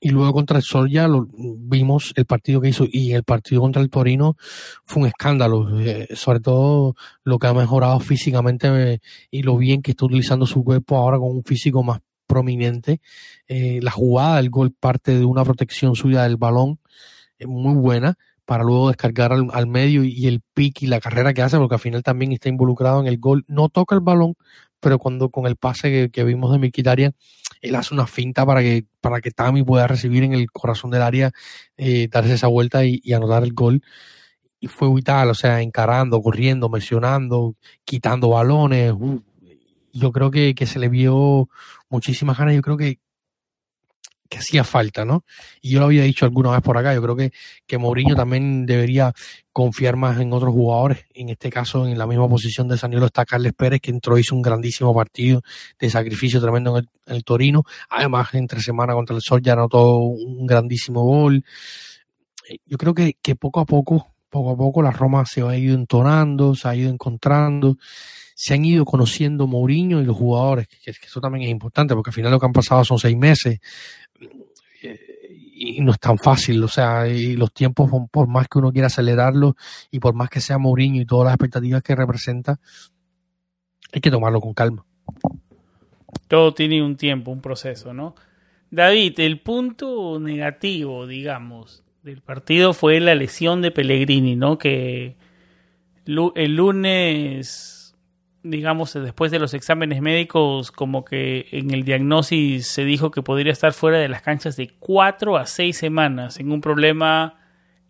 [0.00, 3.60] y luego contra el Sol ya lo, vimos el partido que hizo y el partido
[3.60, 4.36] contra el Torino
[4.84, 9.82] fue un escándalo, eh, sobre todo lo que ha mejorado físicamente eh, y lo bien
[9.82, 13.00] que está utilizando su cuerpo ahora con un físico más prominente.
[13.46, 16.78] Eh, la jugada, el gol parte de una protección suya del balón,
[17.38, 21.42] es muy buena para luego descargar al, medio y, el pick y la carrera que
[21.42, 23.44] hace, porque al final también está involucrado en el gol.
[23.46, 24.34] No toca el balón,
[24.80, 27.12] pero cuando con el pase que, vimos de Miquitaria,
[27.60, 31.02] él hace una finta para que, para que Tami pueda recibir en el corazón del
[31.02, 31.32] área,
[31.76, 33.82] eh, darse esa vuelta y, anotar el gol.
[34.60, 38.92] Y fue vital, o sea, encarando, corriendo, mencionando, quitando balones.
[38.92, 39.22] Uh,
[39.92, 41.48] yo creo que, que se le vio
[41.88, 42.54] muchísimas ganas.
[42.54, 42.98] Yo creo que,
[44.30, 45.24] que hacía falta, ¿no?
[45.60, 47.32] Y yo lo había dicho alguna vez por acá, yo creo que,
[47.66, 49.12] que Mourinho también debería
[49.52, 51.04] confiar más en otros jugadores.
[51.12, 54.36] En este caso, en la misma posición de Saniolo está Carles Pérez, que entró, hizo
[54.36, 55.42] un grandísimo partido
[55.80, 57.64] de sacrificio tremendo en el, Torino.
[57.90, 61.44] Además, entre semana contra el Sol ya anotó un grandísimo gol.
[62.64, 65.74] Yo creo que, que poco a poco, poco a poco la Roma se ha ido
[65.74, 67.76] entonando, se ha ido encontrando
[68.40, 72.14] se han ido conociendo Mourinho y los jugadores, que, eso también es importante, porque al
[72.14, 73.60] final lo que han pasado son seis meses
[75.62, 78.86] y no es tan fácil, o sea, y los tiempos, por más que uno quiera
[78.86, 79.56] acelerarlo
[79.90, 82.58] y por más que sea Mourinho y todas las expectativas que representa,
[83.92, 84.86] hay que tomarlo con calma.
[86.28, 88.14] Todo tiene un tiempo, un proceso, ¿no?
[88.70, 94.56] David, el punto negativo, digamos, del partido fue la lesión de Pellegrini, ¿no?
[94.56, 95.16] Que
[96.06, 97.79] el lunes
[98.42, 103.52] digamos, después de los exámenes médicos, como que en el diagnóstico se dijo que podría
[103.52, 107.38] estar fuera de las canchas de cuatro a seis semanas en un problema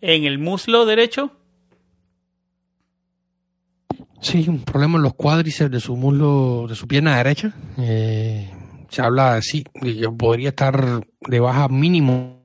[0.01, 1.33] en el muslo derecho.
[4.21, 7.53] Sí, un problema en los cuádriceps de su muslo, de su pierna derecha.
[7.79, 8.51] Eh,
[8.91, 12.41] se habla, sí, que podría estar de baja mínimo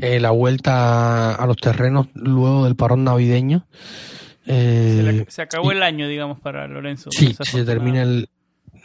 [0.00, 3.66] eh, la vuelta a los terrenos luego del parón navideño.
[4.46, 7.10] Eh, se, acabó el año, digamos, para Lorenzo.
[7.12, 8.28] Sí, se termina el,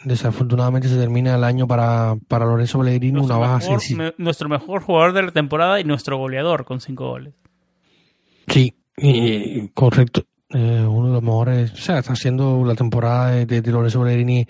[0.04, 3.76] desafortunadamente se termina el año para, para Lorenzo Pellegrini, una baja
[4.18, 7.34] Nuestro mejor jugador de la temporada y nuestro goleador con cinco goles.
[8.46, 8.74] Sí,
[9.74, 10.24] correcto.
[10.50, 14.46] Eh, uno de los mejores, o sea, está haciendo la temporada de, de Lorenzo Pellegrini,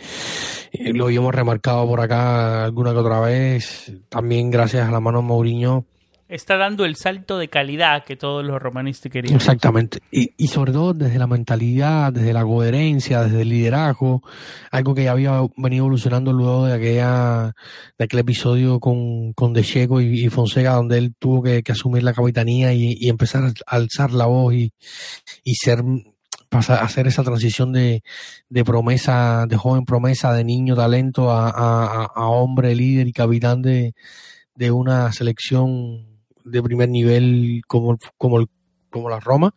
[0.71, 5.19] eh, lo habíamos remarcado por acá alguna que otra vez, también gracias a la mano
[5.19, 5.87] de Mourinho
[6.29, 9.37] está dando el salto de calidad que todos los romanistas querían.
[9.37, 10.01] Exactamente.
[10.11, 14.23] Y, y, sobre todo desde la mentalidad, desde la coherencia, desde el liderazgo,
[14.71, 17.55] algo que ya había venido evolucionando luego de aquella,
[17.97, 22.13] de aquel episodio con, con De Checo y, Fonseca, donde él tuvo que, asumir la
[22.13, 24.73] capitanía y, empezar a alzar la voz y,
[25.45, 25.83] y ser
[26.51, 28.03] hacer esa transición de,
[28.49, 33.61] de promesa, de joven promesa, de niño talento a, a, a hombre líder y capitán
[33.61, 33.95] de,
[34.55, 36.18] de una selección
[36.51, 38.47] de primer nivel como, como,
[38.91, 39.55] como la Roma.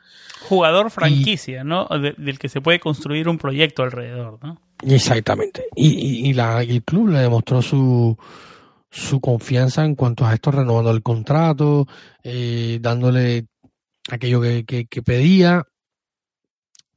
[0.48, 1.88] Jugador franquicia, ¿no?
[1.88, 4.62] del que se puede construir un proyecto alrededor, ¿no?
[4.84, 5.66] Exactamente.
[5.76, 8.18] Y, y, la, el club le demostró su,
[8.90, 11.88] su confianza en cuanto a esto, renovando el contrato,
[12.24, 13.46] eh, dándole
[14.10, 15.66] aquello que, que, pedía.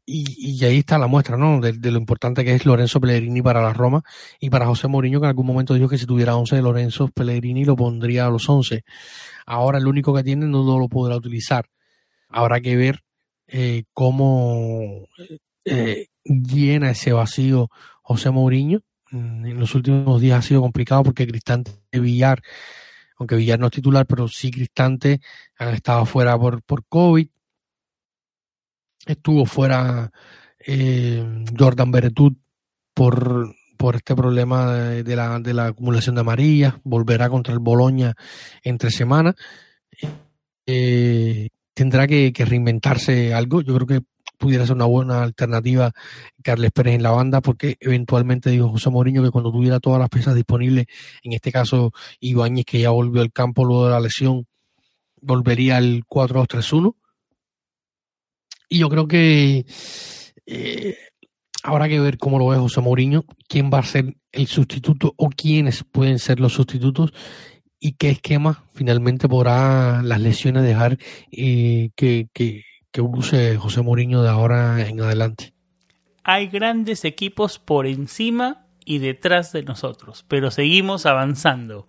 [0.07, 1.61] Y, y, ahí está la muestra, ¿no?
[1.61, 4.03] De, lo importante que es Lorenzo Pellegrini para la Roma
[4.39, 7.09] y para José Mourinho, que en algún momento dijo que si tuviera 11 de Lorenzo
[7.09, 8.85] Pellegrini lo pondría a los 11.
[9.47, 11.67] Ahora el único que tiene no, lo podrá utilizar.
[12.29, 13.01] Habrá que ver
[13.47, 15.09] eh, cómo
[15.65, 17.71] eh, llena ese vacío
[18.03, 18.81] José Mourinho.
[19.11, 22.43] Mm, en los últimos días ha sido complicado porque Cristante Villar,
[23.17, 25.21] aunque Villar no es titular, pero sí Cristante
[25.59, 27.29] han estado fuera por, por COVID.
[29.07, 30.11] Estuvo fuera
[30.59, 32.39] eh, Jordan Beretut
[32.95, 38.15] por por este problema de, la, de la acumulación de amarillas, volverá contra el Boloña
[38.63, 39.35] entre semanas.
[40.67, 43.61] Eh, tendrá que, reinventarse algo.
[43.61, 44.01] Yo creo que
[44.39, 45.93] pudiera ser una buena alternativa
[46.43, 50.09] Carles Pérez en la banda, porque eventualmente dijo José Mourinho que cuando tuviera todas las
[50.09, 50.87] piezas disponibles,
[51.23, 54.47] en este caso Ibáñez, que ya volvió al campo luego de la lesión,
[55.21, 56.95] volvería al 4-2-3-1.
[58.75, 59.67] Y yo creo que
[60.47, 60.97] eh,
[61.67, 65.31] Habrá que ver cómo lo ve José Mourinho, quién va a ser el sustituto o
[65.31, 67.15] quiénes pueden ser los sustitutos
[67.81, 70.99] y qué esquema finalmente podrá las lesiones dejar
[71.33, 72.65] eh, que, que,
[73.01, 75.55] use José Mourinho de ahora en adelante.
[76.23, 81.89] Hay grandes equipos por encima y detrás de nosotros, pero seguimos avanzando,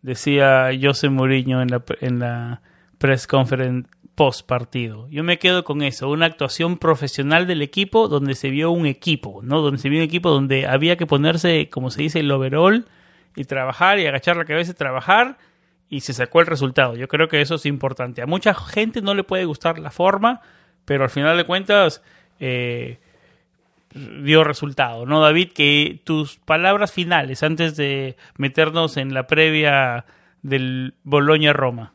[0.00, 2.62] decía José Mourinho en la, en la
[2.96, 5.08] press conference post partido.
[5.10, 9.40] Yo me quedo con eso, una actuación profesional del equipo donde se vio un equipo,
[9.42, 9.60] ¿no?
[9.60, 12.86] Donde se vio un equipo donde había que ponerse, como se dice, el overall
[13.36, 15.36] y trabajar y agachar la cabeza y trabajar
[15.88, 16.96] y se sacó el resultado.
[16.96, 18.22] Yo creo que eso es importante.
[18.22, 20.40] A mucha gente no le puede gustar la forma,
[20.86, 22.02] pero al final de cuentas
[22.40, 22.98] eh,
[24.22, 25.52] dio resultado, ¿no, David?
[25.52, 30.06] Que tus palabras finales antes de meternos en la previa
[30.40, 31.92] del Boloña-Roma.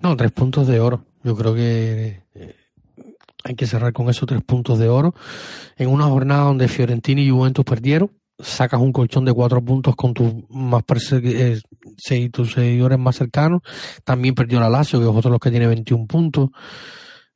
[0.00, 1.04] No, tres puntos de oro.
[1.22, 2.54] Yo creo que eh,
[3.44, 5.14] hay que cerrar con esos tres puntos de oro.
[5.76, 10.14] En una jornada donde Fiorentina y Juventus perdieron, sacas un colchón de cuatro puntos con
[10.14, 11.60] tus más eh,
[12.32, 13.62] tus seguidores más cercanos.
[14.04, 16.50] También perdió la Lazio, que es otro de los que tiene 21 puntos.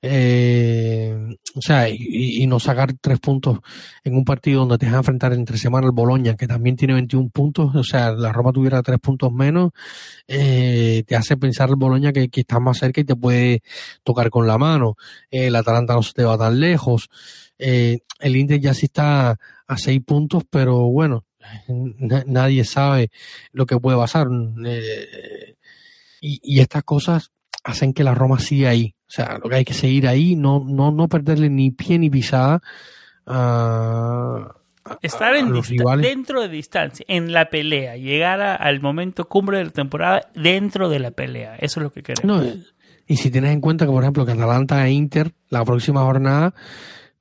[0.04, 1.16] Eh,
[1.54, 3.60] o sea, y, no sacar tres puntos
[4.02, 6.94] en un partido donde te vas a enfrentar entre semana el Boloña, que también tiene
[6.94, 9.70] 21 puntos, o sea, la Roma tuviera tres puntos menos,
[10.26, 13.62] eh, te hace pensar el Boloña que, que está más cerca y te puede
[14.02, 14.96] tocar con la mano.
[15.30, 17.08] el Atalanta no se te va tan lejos.
[17.58, 19.38] Eh, el Inter ya sí está
[19.68, 21.26] a seis puntos, pero bueno,
[22.26, 23.10] nadie sabe
[23.52, 24.26] lo que puede pasar.
[26.20, 27.30] Y estas cosas
[27.64, 28.94] hacen que la Roma siga ahí.
[29.12, 32.09] O sea, lo que hay que seguir ahí, no, no, no perderle ni pie ni
[32.09, 32.62] pisada
[33.27, 34.55] a,
[35.03, 35.53] Estar en
[36.01, 40.98] dentro de distancia, en la pelea, llegar al momento cumbre de la temporada dentro de
[40.98, 41.56] la pelea.
[41.56, 42.56] Eso es lo que queremos.
[43.06, 46.54] y si tienes en cuenta que, por ejemplo, que Atalanta e Inter, la próxima jornada,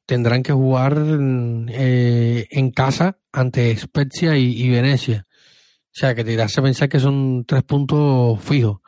[0.06, 5.28] tendrán que jugar eh, en casa ante Spezia y, Venecia.
[5.28, 8.80] O sea, que te hace pensar que son tres puntos fijos.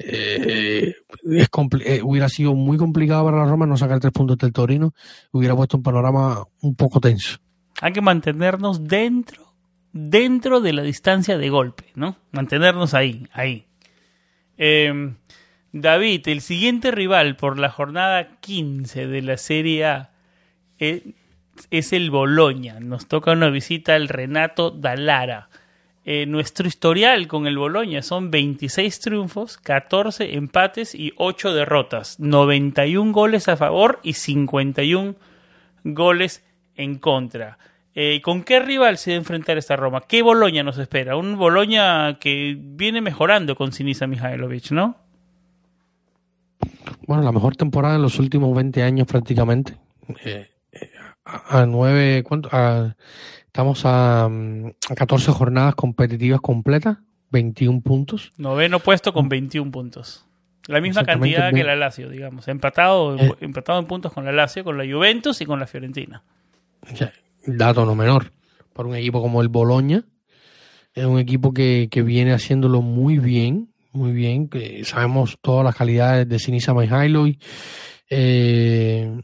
[0.00, 0.94] Eh,
[1.30, 1.48] es
[1.84, 4.92] eh, hubiera sido muy complicado para la Roma no sacar tres puntos del Torino,
[5.32, 7.38] hubiera puesto un panorama un poco tenso.
[7.80, 9.54] Hay que mantenernos dentro,
[9.92, 12.16] dentro de la distancia de golpe, ¿no?
[12.32, 13.66] Mantenernos ahí, ahí.
[14.56, 15.16] Em,
[15.72, 20.10] David, el siguiente rival por la jornada 15 de la Serie A
[20.78, 21.14] eh,
[21.70, 22.80] es el Boloña.
[22.80, 25.48] Nos toca una visita al Renato Dallara.
[26.04, 32.18] Eh, nuestro historial con el Boloña son 26 triunfos, 14 empates y 8 derrotas.
[32.18, 35.14] 91 goles a favor y 51
[35.84, 36.42] goles
[36.76, 37.58] en contra.
[37.94, 40.02] Eh, ¿Con qué rival se a enfrentar esta Roma?
[40.08, 41.16] ¿Qué Boloña nos espera?
[41.16, 44.96] Un Boloña que viene mejorando con Sinisa Mihailovic, ¿no?
[47.06, 49.76] Bueno, la mejor temporada en los últimos 20 años prácticamente.
[50.24, 50.48] Eh,
[51.24, 52.48] a, nueve, ¿cuánto?
[53.50, 56.98] Estamos a, a 14 jornadas competitivas completas,
[57.32, 58.30] 21 puntos.
[58.36, 60.24] Noveno puesto con 21 puntos.
[60.68, 62.46] La misma cantidad que la Lazio, digamos.
[62.46, 63.34] Empatado, eh.
[63.40, 66.22] empatado en puntos con la Lazio, con la Juventus y con la Fiorentina.
[67.44, 68.32] dato no menor.
[68.72, 70.04] Para un equipo como el Boloña,
[70.94, 74.48] es un equipo que, que viene haciéndolo muy bien, muy bien.
[74.48, 77.42] Que sabemos todas las calidades de Sinisa Mihailovic.
[78.10, 79.20] Eh,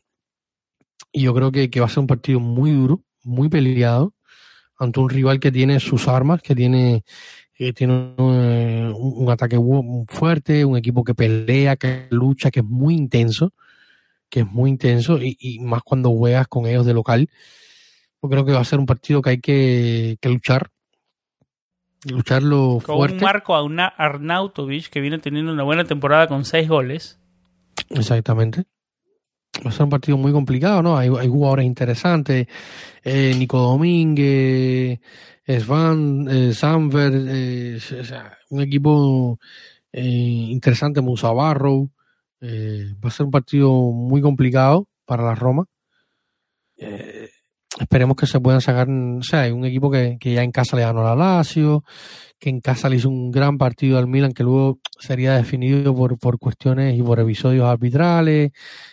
[1.13, 4.16] y yo creo que, va a ser un partido muy duro, muy peleado,
[4.79, 7.05] ante un rival que tiene sus armas, que tiene,
[7.75, 9.59] tiene eh, un, ataque
[10.09, 13.53] fuerte, un equipo que pelea, que lucha, que es muy intenso,
[14.29, 17.29] que es muy intenso, y, más cuando juegas con ellos de local.
[18.23, 20.71] Yo creo que va a ser un partido que hay que, que luchar,
[22.05, 27.19] lucharlo con un Marco Arnautovic que viene teniendo una buena temporada con seis goles.
[27.91, 28.65] Exactamente
[29.65, 30.97] va a ser un partido muy complicado, ¿no?
[30.97, 32.47] Hay, jugadores interesantes,
[33.05, 35.01] eh, Nico Domínguez,
[35.47, 37.79] Svan, eh, Samver, eh,
[38.51, 39.39] un equipo
[39.93, 41.29] eh, interesante, Musa.
[42.41, 45.67] Eh, va a ser un partido muy complicado para la Roma.
[47.79, 50.77] esperemos que se puedan sacar, o sea, hay un equipo que, que ya en casa
[50.77, 51.85] le ganó a la Lazio,
[52.39, 56.19] que en casa le hizo un gran partido al Milan que luego sería definido por,
[56.19, 58.53] por cuestiones y por episodios arbitrales,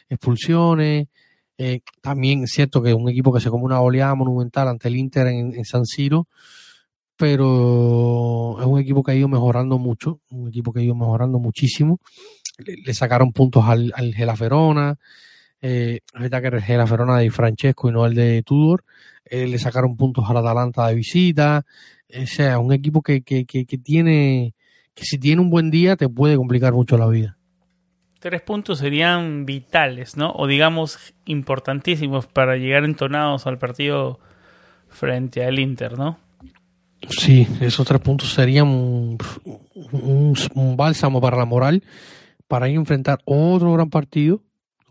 [0.09, 1.07] expulsiones.
[1.57, 4.87] Eh, también es cierto que es un equipo que se come una oleada monumental ante
[4.87, 6.27] el Inter en, San Siro,
[7.17, 11.39] pero es un equipo que ha ido mejorando mucho, un equipo que ha ido mejorando
[11.39, 11.99] muchísimo.
[12.57, 14.97] Le, sacaron puntos al, al Gelaferona,
[15.61, 18.83] eh, ahorita que era el Gelaferona de Francesco y no el de Tudor,
[19.25, 21.65] eh, le sacaron puntos al Atalanta de visita,
[22.09, 24.53] o sea, un equipo que, que, que, tiene,
[24.93, 27.37] que si tiene un buen día te puede complicar mucho la vida.
[28.19, 30.31] Tres puntos serían vitales, ¿no?
[30.31, 34.19] O digamos importantísimos para llegar entonados al partido
[34.87, 36.17] frente al Inter, ¿no?
[37.09, 39.17] Sí, esos tres puntos serían un,
[39.91, 41.83] un, bálsamo para la moral
[42.47, 44.41] para ir a enfrentar otro gran partido,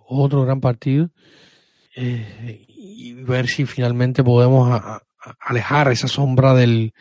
[0.07, 1.09] otro gran partido,
[1.97, 4.71] eh, y ver si finalmente podemos
[5.41, 6.95] alejar esa sombra del,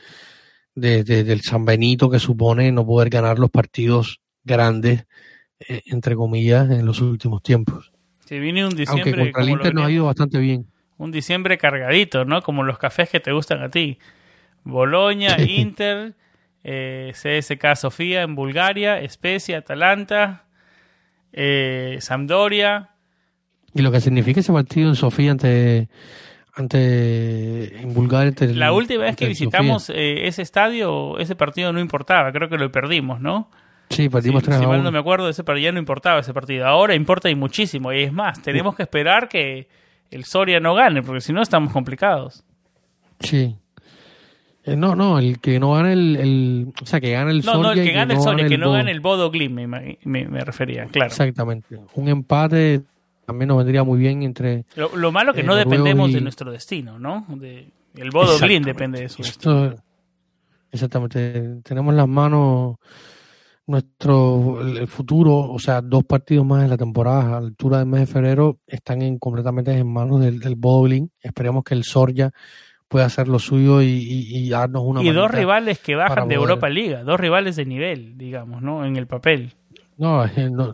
[0.75, 5.05] del San Benito que supone no poder ganar los partidos grandes,
[5.59, 7.91] eh, entre comillas, en los últimos tiempos.
[8.25, 9.11] Se viene un diciembre.
[9.11, 10.67] Aunque contra el Inter nos ha ido bastante bien.
[10.97, 12.41] Un diciembre cargadito, ¿no?
[12.41, 13.97] Como los cafés que te gustan a ti.
[14.63, 16.15] Boloña, Inter,
[16.63, 20.45] eh, CSK Sofía en Bulgaria, Especia, Atalanta,
[21.33, 22.91] eh, Sampdoria.
[23.73, 25.89] Y lo que significa ese partido en Sofía ante
[26.53, 28.33] ante en Bulgaria.
[28.53, 32.71] la última vez que visitamos eh, ese estadio, ese partido no importaba, creo que lo
[32.71, 33.49] perdimos, ¿no?
[33.89, 36.65] Sí, perdimos Si mal no me acuerdo, ese partido ya no importaba ese partido.
[36.65, 37.91] Ahora importa y muchísimo.
[37.91, 39.67] Y es más, tenemos que esperar que
[40.09, 42.43] el Soria no gane, porque si no estamos complicados.
[43.19, 43.57] Sí.
[44.63, 47.57] Eh, no, no, el que no gane el, o sea, que gane el Soria.
[47.57, 49.67] No, no, el que gane el Soria, que no gane el Bodo Glim, me,
[50.03, 51.07] me, refería, claro.
[51.07, 51.79] Exactamente.
[51.95, 52.83] Un empate
[53.31, 54.65] también nos vendría muy bien entre...
[54.75, 57.25] Lo, lo malo que no dependemos de nuestro destino, ¿no?
[57.29, 59.23] De, el Bodo Glin depende de eso.
[60.69, 61.61] exactamente.
[61.63, 62.75] Tenemos las manos
[63.67, 67.87] nuestro el futuro, o sea, dos partidos más en la temporada a la altura del
[67.87, 71.09] mes de febrero están en, completamente en manos del, del Glin.
[71.21, 72.31] Esperemos que el Sorja
[72.89, 75.01] pueda hacer lo suyo y, darnos una...
[75.01, 78.85] Y dos rivales que bajan de Europa Liga, dos rivales de nivel, digamos, ¿no?
[78.85, 79.53] En el papel.
[80.01, 80.25] No,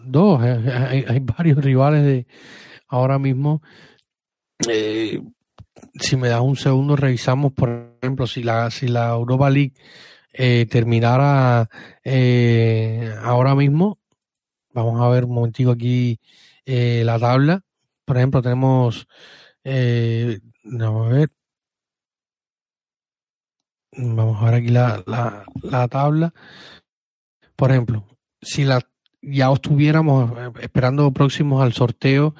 [0.05, 2.27] dos, hay, hay, varios rivales de
[2.87, 3.61] ahora mismo.
[4.69, 5.21] Eh,
[5.95, 9.73] si me das un segundo, revisamos, por ejemplo, si la, si la Europa League
[10.31, 11.69] eh, terminara
[12.05, 13.99] eh, ahora mismo,
[14.71, 16.21] vamos a ver un momentico aquí
[16.65, 17.65] la tabla.
[18.05, 19.09] Por ejemplo, tenemos,
[19.65, 21.29] vamos a ver,
[23.91, 26.33] vamos a ver aquí la, la, la tabla.
[27.57, 28.05] Por ejemplo,
[28.41, 28.79] si la
[29.27, 32.35] ya estuviéramos eh, esperando próximos al sorteo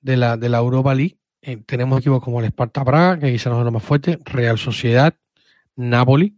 [0.00, 1.18] de la, de la Europa League.
[1.42, 4.58] Eh, tenemos equipos como el Sparta Praga, que quizás no es lo más fuerte, Real
[4.58, 5.14] Sociedad,
[5.76, 6.36] Napoli,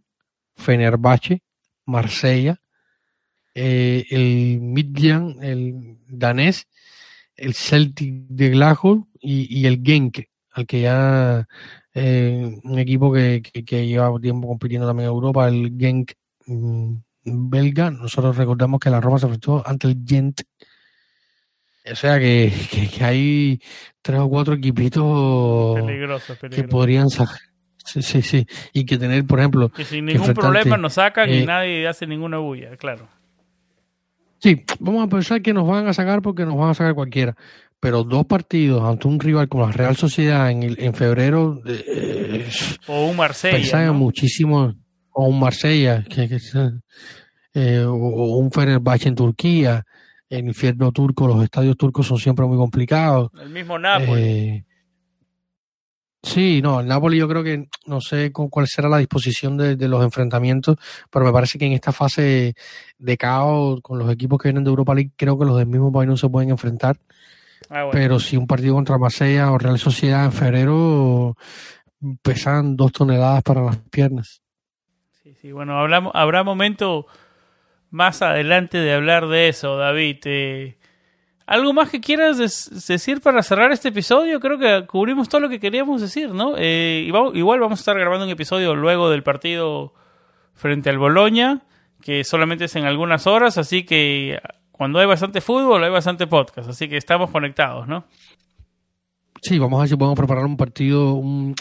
[0.55, 1.41] Fenerbahce,
[1.85, 2.61] Marsella,
[3.55, 6.67] eh, el Midland, el danés,
[7.35, 10.25] el Celtic de Glasgow y, el Genk.
[10.51, 11.47] al que ya
[11.95, 16.13] un equipo que, que, lleva tiempo compitiendo también en Europa, el Genk
[16.47, 17.91] mm, belga.
[17.91, 20.41] Nosotros recordamos que la Roma se enfrentó ante el Gent.
[21.91, 22.51] O sea que,
[22.97, 23.61] que, hay
[24.01, 25.77] tres o cuatro equipitos
[26.49, 27.39] que podrían sacar.
[27.83, 28.47] Sí, sí, sí.
[28.71, 29.69] Y que tener, por ejemplo.
[29.69, 33.09] Que sin ningún problema nos sacan y eh, nadie hace ninguna bulla, claro.
[34.39, 37.35] Sí, vamos a pensar que nos van a sacar porque nos van a sacar cualquiera.
[37.79, 41.61] Pero dos partidos ante un rival como la Real Sociedad en, en febrero.
[41.65, 42.49] Eh,
[42.87, 43.91] o un Marsella.
[43.91, 44.73] muchísimo.
[45.13, 46.03] O un Marsella.
[46.03, 46.29] Que,
[47.53, 49.83] eh, o, un Fenerbahce en Turquía.
[50.29, 53.29] El infierno turco, los estadios turcos son siempre muy complicados.
[53.39, 54.21] El mismo Napoli.
[54.21, 54.65] Eh,
[56.23, 60.01] Sí, no, el Napoli yo creo que no sé cuál será la disposición de, los
[60.01, 60.77] enfrentamientos,
[61.11, 62.55] pero me parece que en esta fase
[62.97, 65.91] de caos con los equipos que vienen de Europa League, creo que los del mismo
[65.91, 66.97] país no se pueden enfrentar.
[67.69, 71.35] Ah, pero si un partido contra Marsella o Real Sociedad en febrero
[72.21, 74.42] pesan dos toneladas para las piernas.
[75.43, 77.05] Sí, bueno, hablamos, habrá momento
[77.89, 80.19] más adelante de hablar de eso, David.
[80.23, 80.77] Eh,
[81.45, 82.37] ¿Algo más que quieras
[82.87, 84.39] decir para cerrar este episodio?
[84.39, 86.53] Creo que cubrimos todo lo que queríamos decir, ¿no?
[86.57, 89.93] Eh, igual vamos a estar grabando un episodio luego del partido
[90.53, 91.63] frente al Boloña,
[91.99, 94.39] que solamente es en algunas horas, así que
[94.71, 98.05] cuando hay bastante fútbol hay bastante podcast, así que estamos conectados, ¿no?
[99.41, 101.53] Sí, vamos a ver si podemos preparar un partido, un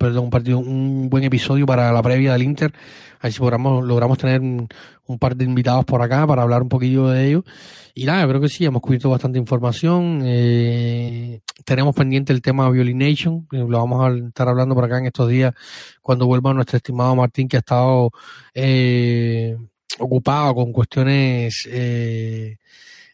[0.00, 2.72] perdón, un partido, un buen episodio para la previa del Inter.
[3.20, 7.08] Ahí si logramos, logramos tener un, par de invitados por acá para hablar un poquillo
[7.08, 7.44] de ello.
[7.94, 10.22] Y nada, creo que sí, hemos cubierto bastante información.
[10.24, 15.28] Eh, tenemos pendiente el tema Violination, lo vamos a estar hablando por acá en estos
[15.28, 15.52] días
[16.00, 18.10] cuando vuelva nuestro estimado Martín, que ha estado
[18.54, 19.54] eh,
[19.98, 22.56] ocupado con cuestiones eh,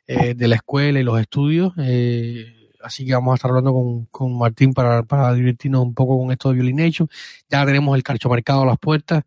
[0.07, 1.73] de la escuela y los estudios.
[1.79, 2.56] Eh,
[2.87, 6.31] Así que vamos a estar hablando con, con Martín para, para, divertirnos un poco con
[6.31, 7.09] esto de Violination.
[7.51, 9.25] Ya tenemos el marcado a las puertas.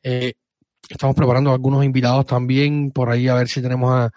[0.00, 0.34] Eh,
[0.88, 4.12] estamos preparando algunos invitados también por ahí a ver si tenemos a,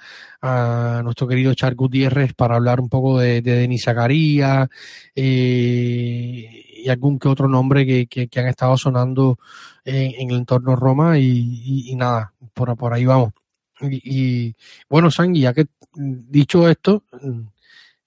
[1.00, 4.70] a nuestro querido Char Gutiérrez para hablar un poco de, de Denis Zacarías
[5.16, 9.40] eh, y algún que otro nombre que, que, han estado sonando
[9.86, 13.34] en, el entorno Roma y, nada, por, por ahí vamos.
[13.82, 14.02] Y,
[14.50, 14.56] y
[14.88, 15.66] bueno, Sangi, ya que
[15.96, 17.04] dicho esto,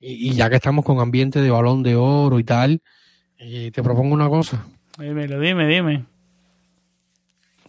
[0.01, 2.83] y, ya que estamos con ambiente de balón de oro y tal,
[3.39, 4.67] eh, te propongo una cosa.
[4.99, 6.05] Dímelo, dime, dime.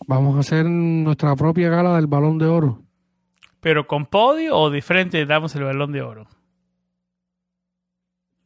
[0.08, 2.82] Vamos a hacer nuestra propia gala del balón de oro.
[3.60, 6.28] ¿Pero con podio o de frente damos el balón de oro?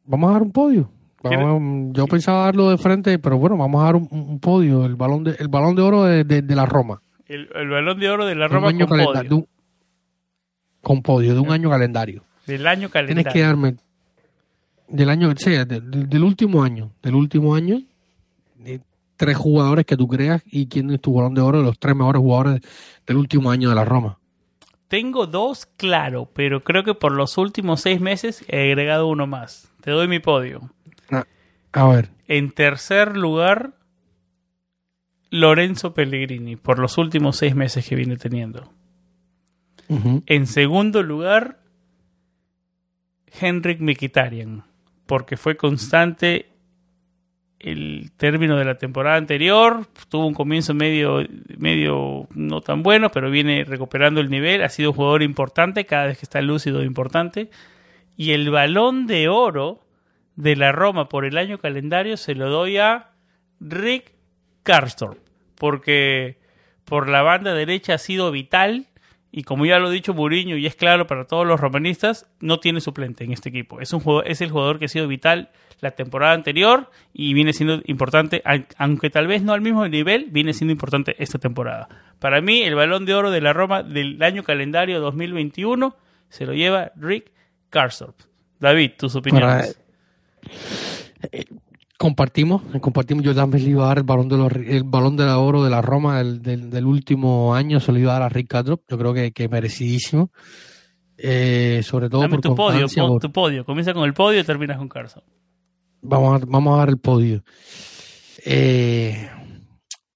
[0.04, 0.90] Vamos a dar un podio.
[1.24, 5.36] yo pensaba darlo de frente, pero bueno, vamos a dar un, podio, el balón de,
[5.40, 7.02] el balón de oro de, la Roma.
[7.26, 9.48] El, balón de oro de la Roma con podio.
[10.82, 12.24] con podio, de un año calendario.
[12.46, 13.24] Del año calendario.
[13.24, 13.76] Tienes que darme
[14.88, 17.82] del año, sí, del último año, del último año,
[18.56, 18.82] de
[19.18, 21.96] tres jugadores que tú creas y quién es tu balón de oro de los tres
[21.96, 22.62] mejores jugadores
[23.06, 24.20] del último año de la Roma.
[24.88, 29.72] Tengo dos, claro, pero creo que por los últimos seis meses he agregado uno más.
[29.82, 30.70] Te doy mi podio.
[31.10, 31.26] Ah,
[31.72, 32.10] a ver.
[32.28, 33.74] En tercer lugar,
[35.32, 38.72] Lorenzo Pellegrini, por los últimos seis meses que viene teniendo.
[40.26, 41.60] En segundo lugar,
[43.40, 44.64] Henrik Mikitarian,
[45.06, 46.48] porque fue constante
[47.60, 51.26] el término de la temporada anterior, tuvo un comienzo medio,
[51.58, 56.06] medio no tan bueno, pero viene recuperando el nivel, ha sido un jugador importante, cada
[56.06, 57.50] vez que está lúcido importante,
[58.16, 59.82] y el balón de oro
[60.36, 63.12] de la Roma por el año calendario se lo doy a
[63.60, 64.14] Rick
[64.64, 65.18] Karstorp,
[65.56, 66.38] porque
[66.84, 68.86] por la banda derecha ha sido vital
[69.38, 72.62] y como ya lo ha dicho Mourinho y es claro para todos los romanistas, no
[72.62, 73.82] tiene suplente en este equipo.
[73.82, 75.50] Es, un jugador, es el jugador que ha sido vital
[75.82, 78.42] la temporada anterior y viene siendo importante,
[78.78, 81.90] aunque tal vez no al mismo nivel, viene siendo importante esta temporada.
[82.20, 85.98] Para mí, el balón de oro de la Roma del año calendario 2021
[86.30, 87.34] se lo lleva Rick
[87.70, 88.16] Karsdorp.
[88.62, 89.78] David, tus opiniones.
[91.98, 93.24] Compartimos, compartimos.
[93.24, 95.82] Yo también le iba a dar el balón de el balón de oro de la
[95.82, 99.32] Roma del, del, último año, se lo iba a dar a Rick Yo creo que,
[99.32, 100.32] que merecidísimo.
[101.18, 102.88] Eh, sobre todo por tu podio,
[103.20, 103.66] tu podio.
[103.66, 105.24] Comienza con el podio y terminas con Carson.
[106.02, 107.43] Vamos a, vamos a dar el podio.
[108.46, 109.30] Eh,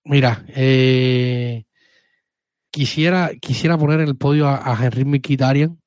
[0.04, 1.64] mira, eh,
[2.70, 5.80] quisiera, quisiera poner en el podio a, a Henry Mikitarian.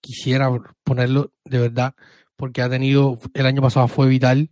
[0.00, 0.48] Quisiera
[0.82, 1.94] ponerlo de verdad,
[2.36, 4.50] porque ha tenido, el año pasado fue vital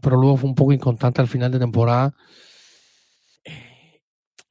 [0.00, 2.14] pero luego fue un poco inconstante al final de temporada.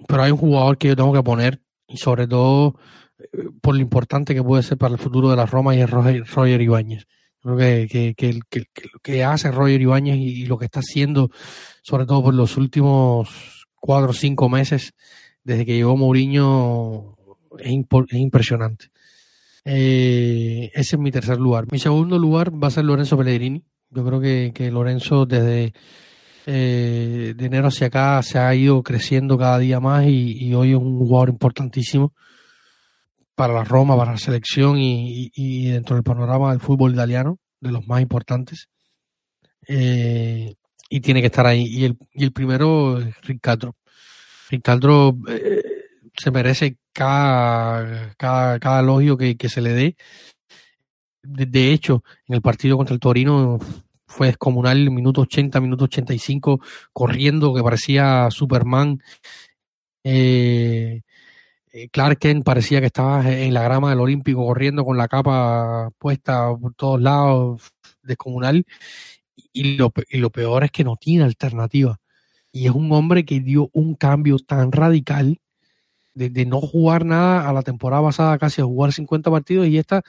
[0.08, 2.76] Pero hay un jugador que yo tengo que poner, y sobre todo
[3.20, 5.90] eh, por lo importante que puede ser para el futuro de la Roma, y es
[5.90, 7.08] Roger, Roger Ibáñez.
[7.42, 11.30] Creo que, que, que, que, lo que hace Roger Ibáñez y, lo que está haciendo,
[11.82, 14.94] sobre todo por los últimos cuatro o cinco meses,
[15.44, 17.16] desde que llegó Mourinho,
[17.60, 18.88] es, es impresionante.
[19.70, 21.66] Eh, ese es mi tercer lugar.
[21.72, 23.64] Mi segundo lugar va a ser Lorenzo Pellegrini.
[23.90, 25.74] Yo creo que, que Lorenzo desde
[26.50, 30.78] eh, de enero hacia acá se ha ido creciendo cada día más y, hoy es
[30.78, 32.14] un jugador importantísimo
[33.36, 37.86] para la Roma, para la selección y, dentro del panorama del fútbol italiano, de los
[37.86, 38.70] más importantes.
[39.68, 40.56] Eh,
[40.90, 41.66] y tiene que estar ahí.
[41.66, 43.76] Y el, y el primero es Ricardo.
[44.50, 45.62] Ricardo eh,
[46.18, 49.98] se merece cada, cada, cada elogio que, que se le dé.
[51.30, 53.60] De, hecho, en el partido contra el Torino
[54.06, 56.62] fue descomunal, minuto 80, minuto 85,
[56.94, 59.02] corriendo, que parecía Superman.
[60.04, 61.02] Eh,
[61.74, 66.56] eh, Clark parecía que estaba en la grama del Olímpico, corriendo con la capa puesta
[66.56, 67.62] por todos lados,
[68.02, 68.66] descomunal.
[69.52, 72.00] Y lo, y lo peor es que no tiene alternativa.
[72.52, 75.40] Y es un hombre que dio un cambio tan radical
[76.18, 80.02] de, no jugar nada a la temporada pasada, casi a jugar 50 partidos y esta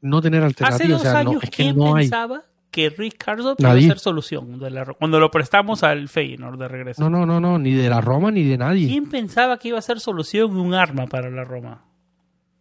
[0.00, 0.84] no tener alternativa.
[0.84, 4.60] Hace dos años, ¿quién pensaba que Ricardo iba a ser solución
[4.98, 7.02] cuando lo prestamos al Feyenoord de regreso?
[7.02, 8.88] No, no, no, no, ni de la Roma ni de nadie.
[8.88, 11.84] ¿Quién pensaba que iba a ser solución un arma para la Roma?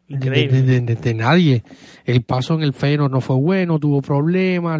[0.07, 0.61] Increíble.
[0.61, 1.63] De, nadie.
[2.05, 4.79] El paso en el Feyenoord no fue bueno, tuvo problemas,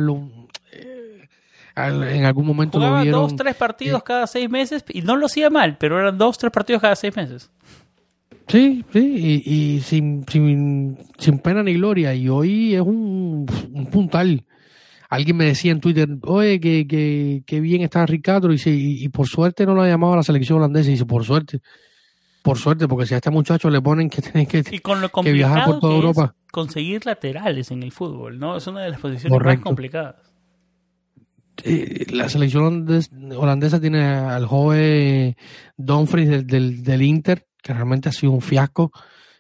[0.71, 1.27] eh,
[1.75, 5.15] en algún momento Jugaba lo vieron, dos, tres partidos eh, cada seis meses y no
[5.15, 7.49] lo hacía mal, pero eran dos, tres partidos cada seis meses.
[8.47, 12.13] Sí, sí, y, sin, sin, sin, pena ni gloria.
[12.13, 13.45] Y hoy es un,
[13.91, 14.45] puntal.
[15.09, 18.51] Alguien me decía en Twitter, oye, que, que, que bien está Ricardo.
[18.51, 20.89] Y, y, por suerte no lo ha llamado a la selección holandesa.
[20.89, 21.61] Y dice, por suerte.
[22.41, 24.63] Por suerte, porque si a este muchacho le ponen que tiene que,
[25.31, 26.35] viajar por toda Europa.
[26.51, 28.57] conseguir laterales en el fútbol, ¿no?
[28.57, 30.15] Es una de las posiciones más complicadas.
[31.63, 32.85] Eh, la selección
[33.37, 35.37] holandesa tiene al joven
[35.77, 38.91] Dumfries del, del, del Inter, que realmente ha sido un fiasco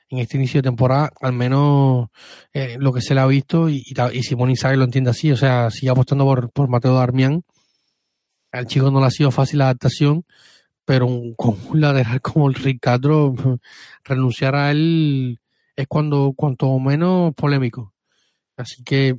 [0.09, 2.09] en este inicio de temporada, al menos
[2.53, 5.37] eh, lo que se le ha visto, y, y, Simón Isaac lo entiende así, o
[5.37, 7.43] sea, sigue apostando por, por Mateo Darmian.
[8.51, 10.25] Al chico no le ha sido fácil la adaptación,
[10.85, 13.33] pero un, con un lateral como el Ricardo,
[14.03, 15.39] renunciar a él
[15.75, 17.93] es cuando cuanto menos polémico.
[18.55, 19.17] Así que,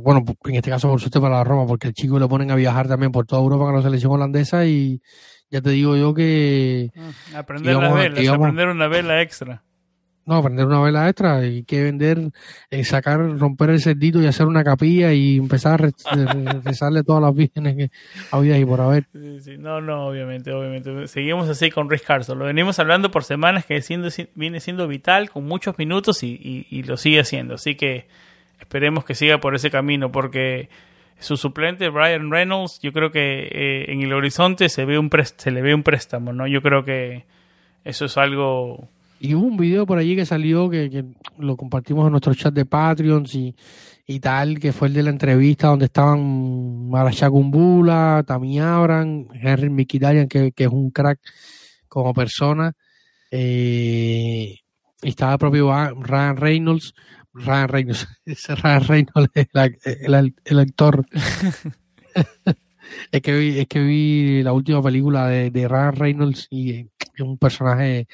[0.00, 2.54] bueno, en este caso por suerte para la Roma, porque el chico lo ponen a
[2.56, 5.00] viajar también por toda Europa con la selección holandesa y
[5.50, 6.90] ya te digo yo que...
[6.94, 9.62] Mm, aprender la vela, aprender una vela extra.
[10.26, 12.18] No, aprender una vela extra y que vender,
[12.70, 15.92] eh, sacar, romper el cerdito y hacer una capilla y empezar a
[16.64, 17.90] rezarle todas las vírgenes que
[18.32, 19.06] había y por haber.
[19.12, 21.06] No, no, obviamente, obviamente.
[21.06, 22.40] Seguimos así con Rick Carson.
[22.40, 26.82] Lo venimos hablando por semanas que siendo, viene siendo vital, con muchos minutos y, y
[26.82, 27.54] lo sigue haciendo.
[27.54, 28.08] Así que
[28.58, 30.68] esperemos que siga por ese camino porque
[31.18, 35.50] su suplente Brian Reynolds, yo creo que eh, en el horizonte se ve un se
[35.50, 36.46] le ve un préstamo, ¿no?
[36.46, 37.26] Yo creo que
[37.84, 41.04] eso es algo y hubo un video por allí que salió que,
[41.38, 43.54] lo compartimos en nuestro chat de Patreons y,
[44.06, 50.28] y tal, que fue el de la entrevista donde estaban Marashakumbula, Tammy Abram, Henry Mikidarian,
[50.28, 51.20] que, que es un crack
[51.88, 52.74] como persona,
[53.30, 54.58] eh,
[55.02, 56.94] y estaba el propio Ryan Reynolds,
[57.44, 59.30] Ryan Reynolds, ese Ryan Reynolds,
[59.84, 61.04] el, el, actor.
[63.12, 67.20] es, que vi, es que vi la última película de, de Ryan Reynolds y es
[67.20, 68.08] un personaje,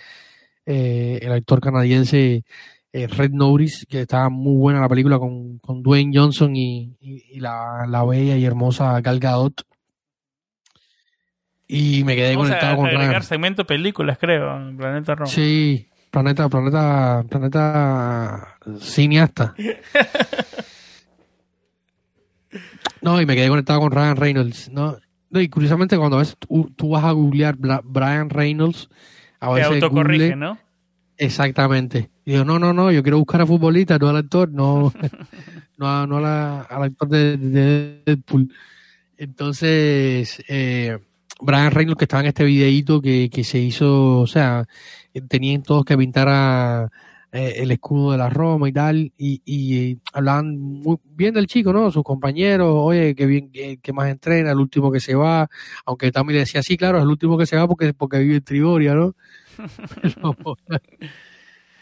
[0.66, 2.44] eh, el actor canadiense
[2.92, 7.40] eh, Red Norris, que estaba muy buena la película con, con Dwayne Johnson y, y,
[7.40, 9.62] la, la, bella y hermosa Gal Gadot.
[11.66, 13.22] Y me quedé conectado con Ryan.
[13.22, 15.30] segmento películas, creo, en Planeta Roma.
[15.30, 19.54] Sí, Planeta, planeta, planeta cineasta.
[23.00, 24.70] No, y me quedé conectado con Ryan Reynolds.
[24.70, 24.96] No,
[25.32, 28.88] y curiosamente cuando ves, tú, vas a googlear Brian Reynolds,
[29.40, 30.56] a veces Te autocorrige, ¿no?
[31.16, 32.10] Exactamente.
[32.24, 34.92] Y yo, no, no, no, yo quiero buscar a futbolista, no al actor, no,
[35.78, 37.36] no, no al actor de,
[38.04, 38.54] Deadpool.
[39.16, 40.98] Entonces, eh,
[41.42, 44.64] Brian Reynolds que estaba en este videíto que, que se hizo, o sea,
[45.28, 46.90] tenían todos que pintar
[47.34, 51.72] eh, el escudo de la Roma y tal, y, y, hablaban muy bien del chico,
[51.72, 51.90] ¿no?
[51.90, 55.48] Sus compañeros, oye, qué bien, que, más entrena, el último que se va,
[55.86, 58.36] aunque también le decía, sí, claro, es el último que se va porque, porque vive
[58.36, 59.14] en Trigoria, ¿no?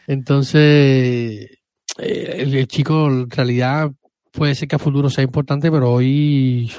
[0.06, 1.50] Entonces,
[1.98, 3.90] eh, el, chico en realidad
[4.32, 6.70] puede ser que a futuro sea importante, pero hoy...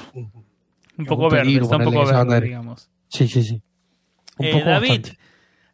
[1.02, 2.90] Un poco verde, está un poco verde, digamos.
[3.08, 3.62] Sí, sí, sí.
[4.38, 5.06] Un eh, David,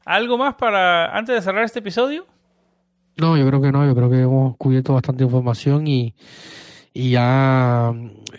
[0.05, 2.27] ¿Algo más para antes de cerrar este episodio?
[3.19, 6.15] No, yo creo que no, yo creo que hemos cubierto bastante información y,
[6.95, 7.93] y ya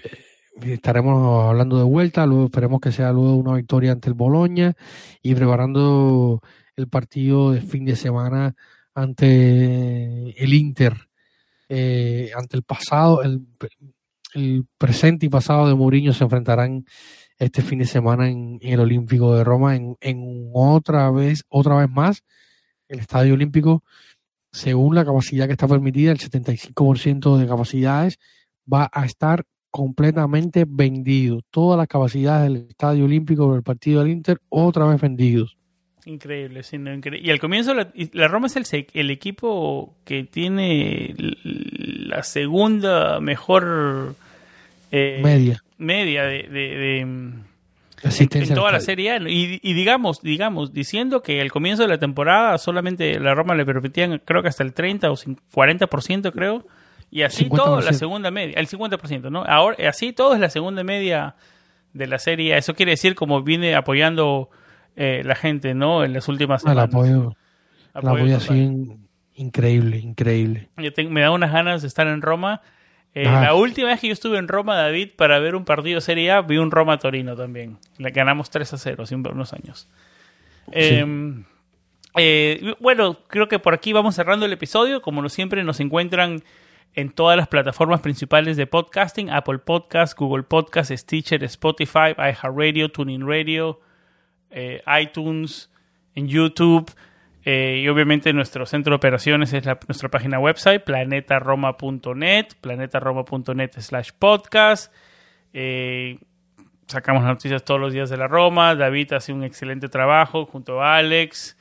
[0.03, 4.73] eh, estaremos hablando de vuelta, luego esperemos que sea luego una victoria ante el Boloña
[5.21, 6.41] y preparando
[6.75, 8.55] el partido de fin de semana
[8.95, 11.09] ante el Inter,
[11.67, 13.45] eh, ante el pasado, el,
[14.33, 16.85] el, presente y pasado de Mourinho se enfrentarán
[17.37, 21.89] este fin de semana en, el Olímpico de Roma, en, en, otra vez, otra vez
[21.89, 22.23] más,
[22.87, 23.83] el Estadio Olímpico,
[24.51, 28.19] según la capacidad que está permitida, el 75% de capacidades
[28.71, 31.41] va a estar completamente vendido.
[31.51, 35.58] Todas las capacidades del Estadio Olímpico del partido del Inter, otra vez vendidos.
[36.05, 37.27] Increíble, sí, no, increíble.
[37.27, 44.15] Y al comienzo la, la Roma es el, el, equipo que tiene la segunda mejor
[44.91, 47.45] eh, media media de, de, de en,
[48.03, 49.17] en, toda la serie A.
[49.17, 53.65] Y, y, digamos, digamos, diciendo que al comienzo de la temporada solamente la Roma le
[53.65, 56.65] permitían, creo que hasta el 30 o 40%, creo.
[57.11, 59.43] Y así todo la segunda media, el 50%, ¿no?
[59.43, 61.33] Ahora, así todo es la segunda media
[61.93, 62.55] de la serie.
[62.55, 64.51] Eso quiere decir como viene apoyando
[64.95, 66.03] eh, la gente, ¿no?
[66.03, 66.85] En las últimas semanas.
[66.85, 67.35] El apoyo,
[67.93, 68.99] apoyo, el apoyo así
[69.39, 70.69] increíble, increíble.
[70.77, 72.61] Yo tengo, me da unas ganas de estar en Roma.
[73.13, 76.31] Eh, la última vez que yo estuve en Roma, David, para ver un partido Serie
[76.31, 77.77] A, vi un Roma-Torino también.
[77.97, 79.87] Le ganamos 3 a 0 hace unos años.
[80.67, 80.73] Sí.
[80.73, 81.43] Eh,
[82.17, 85.01] eh, bueno, creo que por aquí vamos cerrando el episodio.
[85.01, 86.43] Como siempre, nos encuentran
[86.93, 93.25] en todas las plataformas principales de podcasting: Apple Podcast, Google Podcast, Stitcher, Spotify, iHeartRadio, TuneIn
[93.25, 93.79] Radio,
[94.51, 95.71] eh, iTunes,
[96.15, 96.91] en YouTube.
[97.45, 104.93] Eh, y obviamente nuestro centro de operaciones es nuestra página website, planetaroma.net, planetaroma.net slash podcast.
[105.53, 106.19] Eh,
[106.87, 108.75] sacamos noticias todos los días de la Roma.
[108.75, 111.55] David hace un excelente trabajo junto a Alex.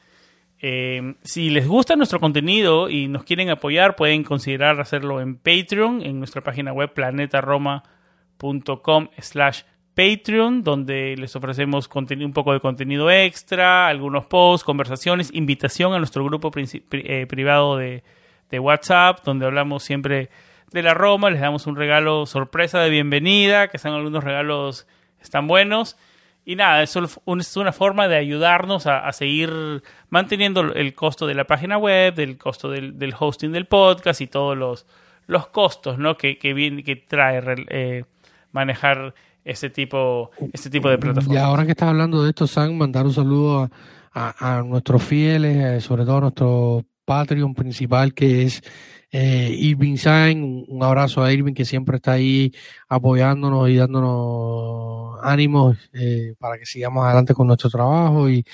[0.60, 6.02] Eh, si les gusta nuestro contenido y nos quieren apoyar, pueden considerar hacerlo en Patreon,
[6.02, 9.62] en nuestra página web planetaroma.com slash
[9.98, 16.24] Patreon, donde les ofrecemos un poco de contenido extra, algunos posts, conversaciones, invitación a nuestro
[16.24, 18.04] grupo eh, privado de,
[18.52, 20.30] WhatsApp, donde hablamos siempre
[20.70, 24.86] de la Roma, les damos un regalo sorpresa de bienvenida, que son algunos regalos
[25.20, 25.96] están buenos.
[26.44, 31.48] Y nada, eso es una forma de ayudarnos a, seguir manteniendo el costo de la
[31.48, 34.86] página web, del costo del, del hosting del podcast y todos los,
[35.26, 36.16] los costos ¿no?
[36.16, 38.04] que, que, viene, que trae eh,
[38.52, 39.12] manejar
[39.48, 41.34] este tipo, este tipo de plataformas.
[41.34, 43.70] Y ahora que estás hablando de esto, Sam, mandar un saludo a,
[44.12, 48.62] a, a nuestros fieles, eh, sobre todo a nuestro Patreon principal, que es
[49.10, 50.66] eh, Irving Sain.
[50.68, 52.52] Un abrazo a Irving, que siempre está ahí
[52.88, 58.44] apoyándonos y dándonos ánimos eh, para que sigamos adelante con nuestro trabajo y,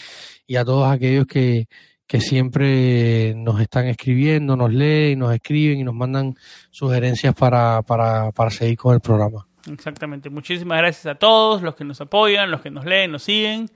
[0.47, 1.67] y a todos aquellos que,
[2.07, 6.37] que siempre nos están escribiendo, nos leen, nos escriben y nos mandan
[6.71, 9.49] sugerencias para, para, para seguir con el programa.
[9.71, 10.31] Exactamente.
[10.31, 13.71] Muchísimas gracias a todos los que nos apoyan, los que nos leen, nos siguen.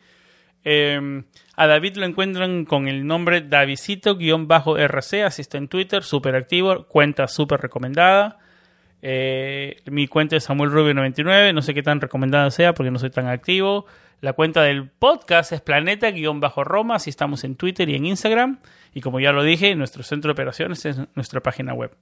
[0.64, 1.22] Eh,
[1.56, 7.26] a David lo encuentran con el nombre Davidito-RC, así está en Twitter, súper activo, cuenta
[7.26, 8.38] súper recomendada.
[9.00, 12.98] Eh, mi cuenta es Samuel Rubio 99, no sé qué tan recomendada sea porque no
[12.98, 13.86] soy tan activo.
[14.20, 18.58] La cuenta del podcast es Planeta-Roma, así estamos en Twitter y en Instagram.
[18.92, 21.96] Y como ya lo dije, nuestro centro de operaciones es nuestra página web,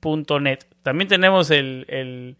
[0.00, 0.58] planetaroma.net.
[0.82, 2.36] También tenemos el, el,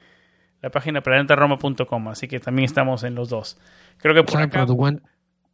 [0.62, 3.58] la página planetaroma.com, así que también estamos en los dos.
[3.98, 4.66] Creo que por o sea, acá...
[4.66, 5.02] tu, cuen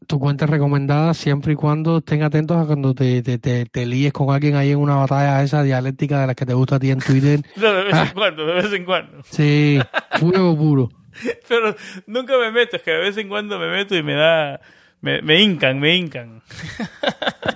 [0.06, 3.86] tu, cuenta es recomendada siempre y cuando estén atentos a cuando te, te, te, te,
[3.86, 6.78] líes con alguien ahí en una batalla esa dialéctica de las que te gusta a
[6.78, 7.40] ti en Twitter.
[7.56, 8.06] no, de vez ah.
[8.08, 9.22] en cuando, de vez en cuando.
[9.24, 9.78] Sí,
[10.18, 10.88] fuego puro.
[11.48, 11.74] Pero
[12.06, 14.60] nunca me meto, es que de vez en cuando me meto y me da...
[15.02, 16.42] Me, me hincan, me hincan.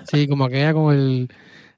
[0.04, 1.28] sí, como aquella con el...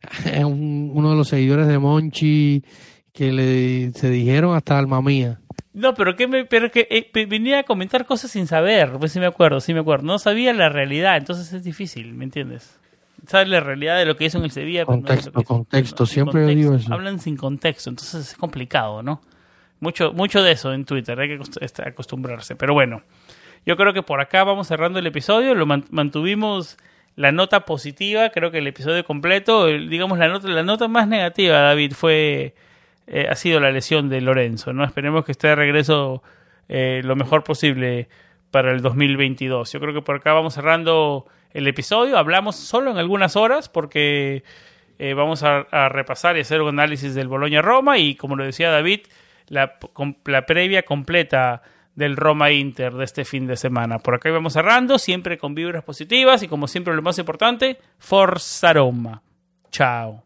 [0.45, 2.65] Un, uno de los seguidores de Monchi
[3.13, 5.39] que le se dijeron hasta alma mía.
[5.75, 9.21] No, pero que me, pero que eh, venía a comentar cosas sin saber, pues sí
[9.21, 10.05] me acuerdo, sí me acuerdo.
[10.05, 12.79] No sabía la realidad, entonces es difícil, ¿me entiendes?
[13.27, 14.85] Sabes la realidad de lo que hizo en el Sevilla.
[14.85, 16.59] Contexto, no contexto, siempre contexto.
[16.59, 16.93] digo eso.
[16.93, 19.23] Hablan sin contexto, entonces es complicado, ¿no?
[19.81, 22.55] Mucho, mucho de eso en Twitter, hay que acostumbrarse.
[22.55, 23.03] Pero bueno,
[23.65, 26.77] yo creo que por acá vamos cerrando el episodio, lo mantuvimos
[27.17, 31.59] la nota positiva, creo que el episodio completo, digamos la nota, la nota más negativa,
[31.61, 32.55] David, fue
[33.07, 34.73] eh, ha sido la lesión de Lorenzo.
[34.73, 34.85] ¿no?
[34.85, 36.23] Esperemos que esté de regreso
[36.69, 38.09] eh, lo mejor posible
[38.51, 39.73] para el 2022.
[39.73, 42.17] Yo creo que por acá vamos cerrando el episodio.
[42.17, 44.45] Hablamos solo en algunas horas porque
[44.99, 48.71] eh, vamos a, a, repasar y hacer un análisis del Boloña-Roma y, como lo decía
[48.71, 49.01] David,
[49.49, 49.79] la,
[50.25, 51.63] la previa completa
[51.95, 53.99] del Roma Inter de este fin de semana.
[53.99, 58.73] Por acá vamos cerrando, siempre con vibras positivas y como siempre lo más importante, Forza
[58.73, 59.23] Roma.
[59.71, 60.25] Chao.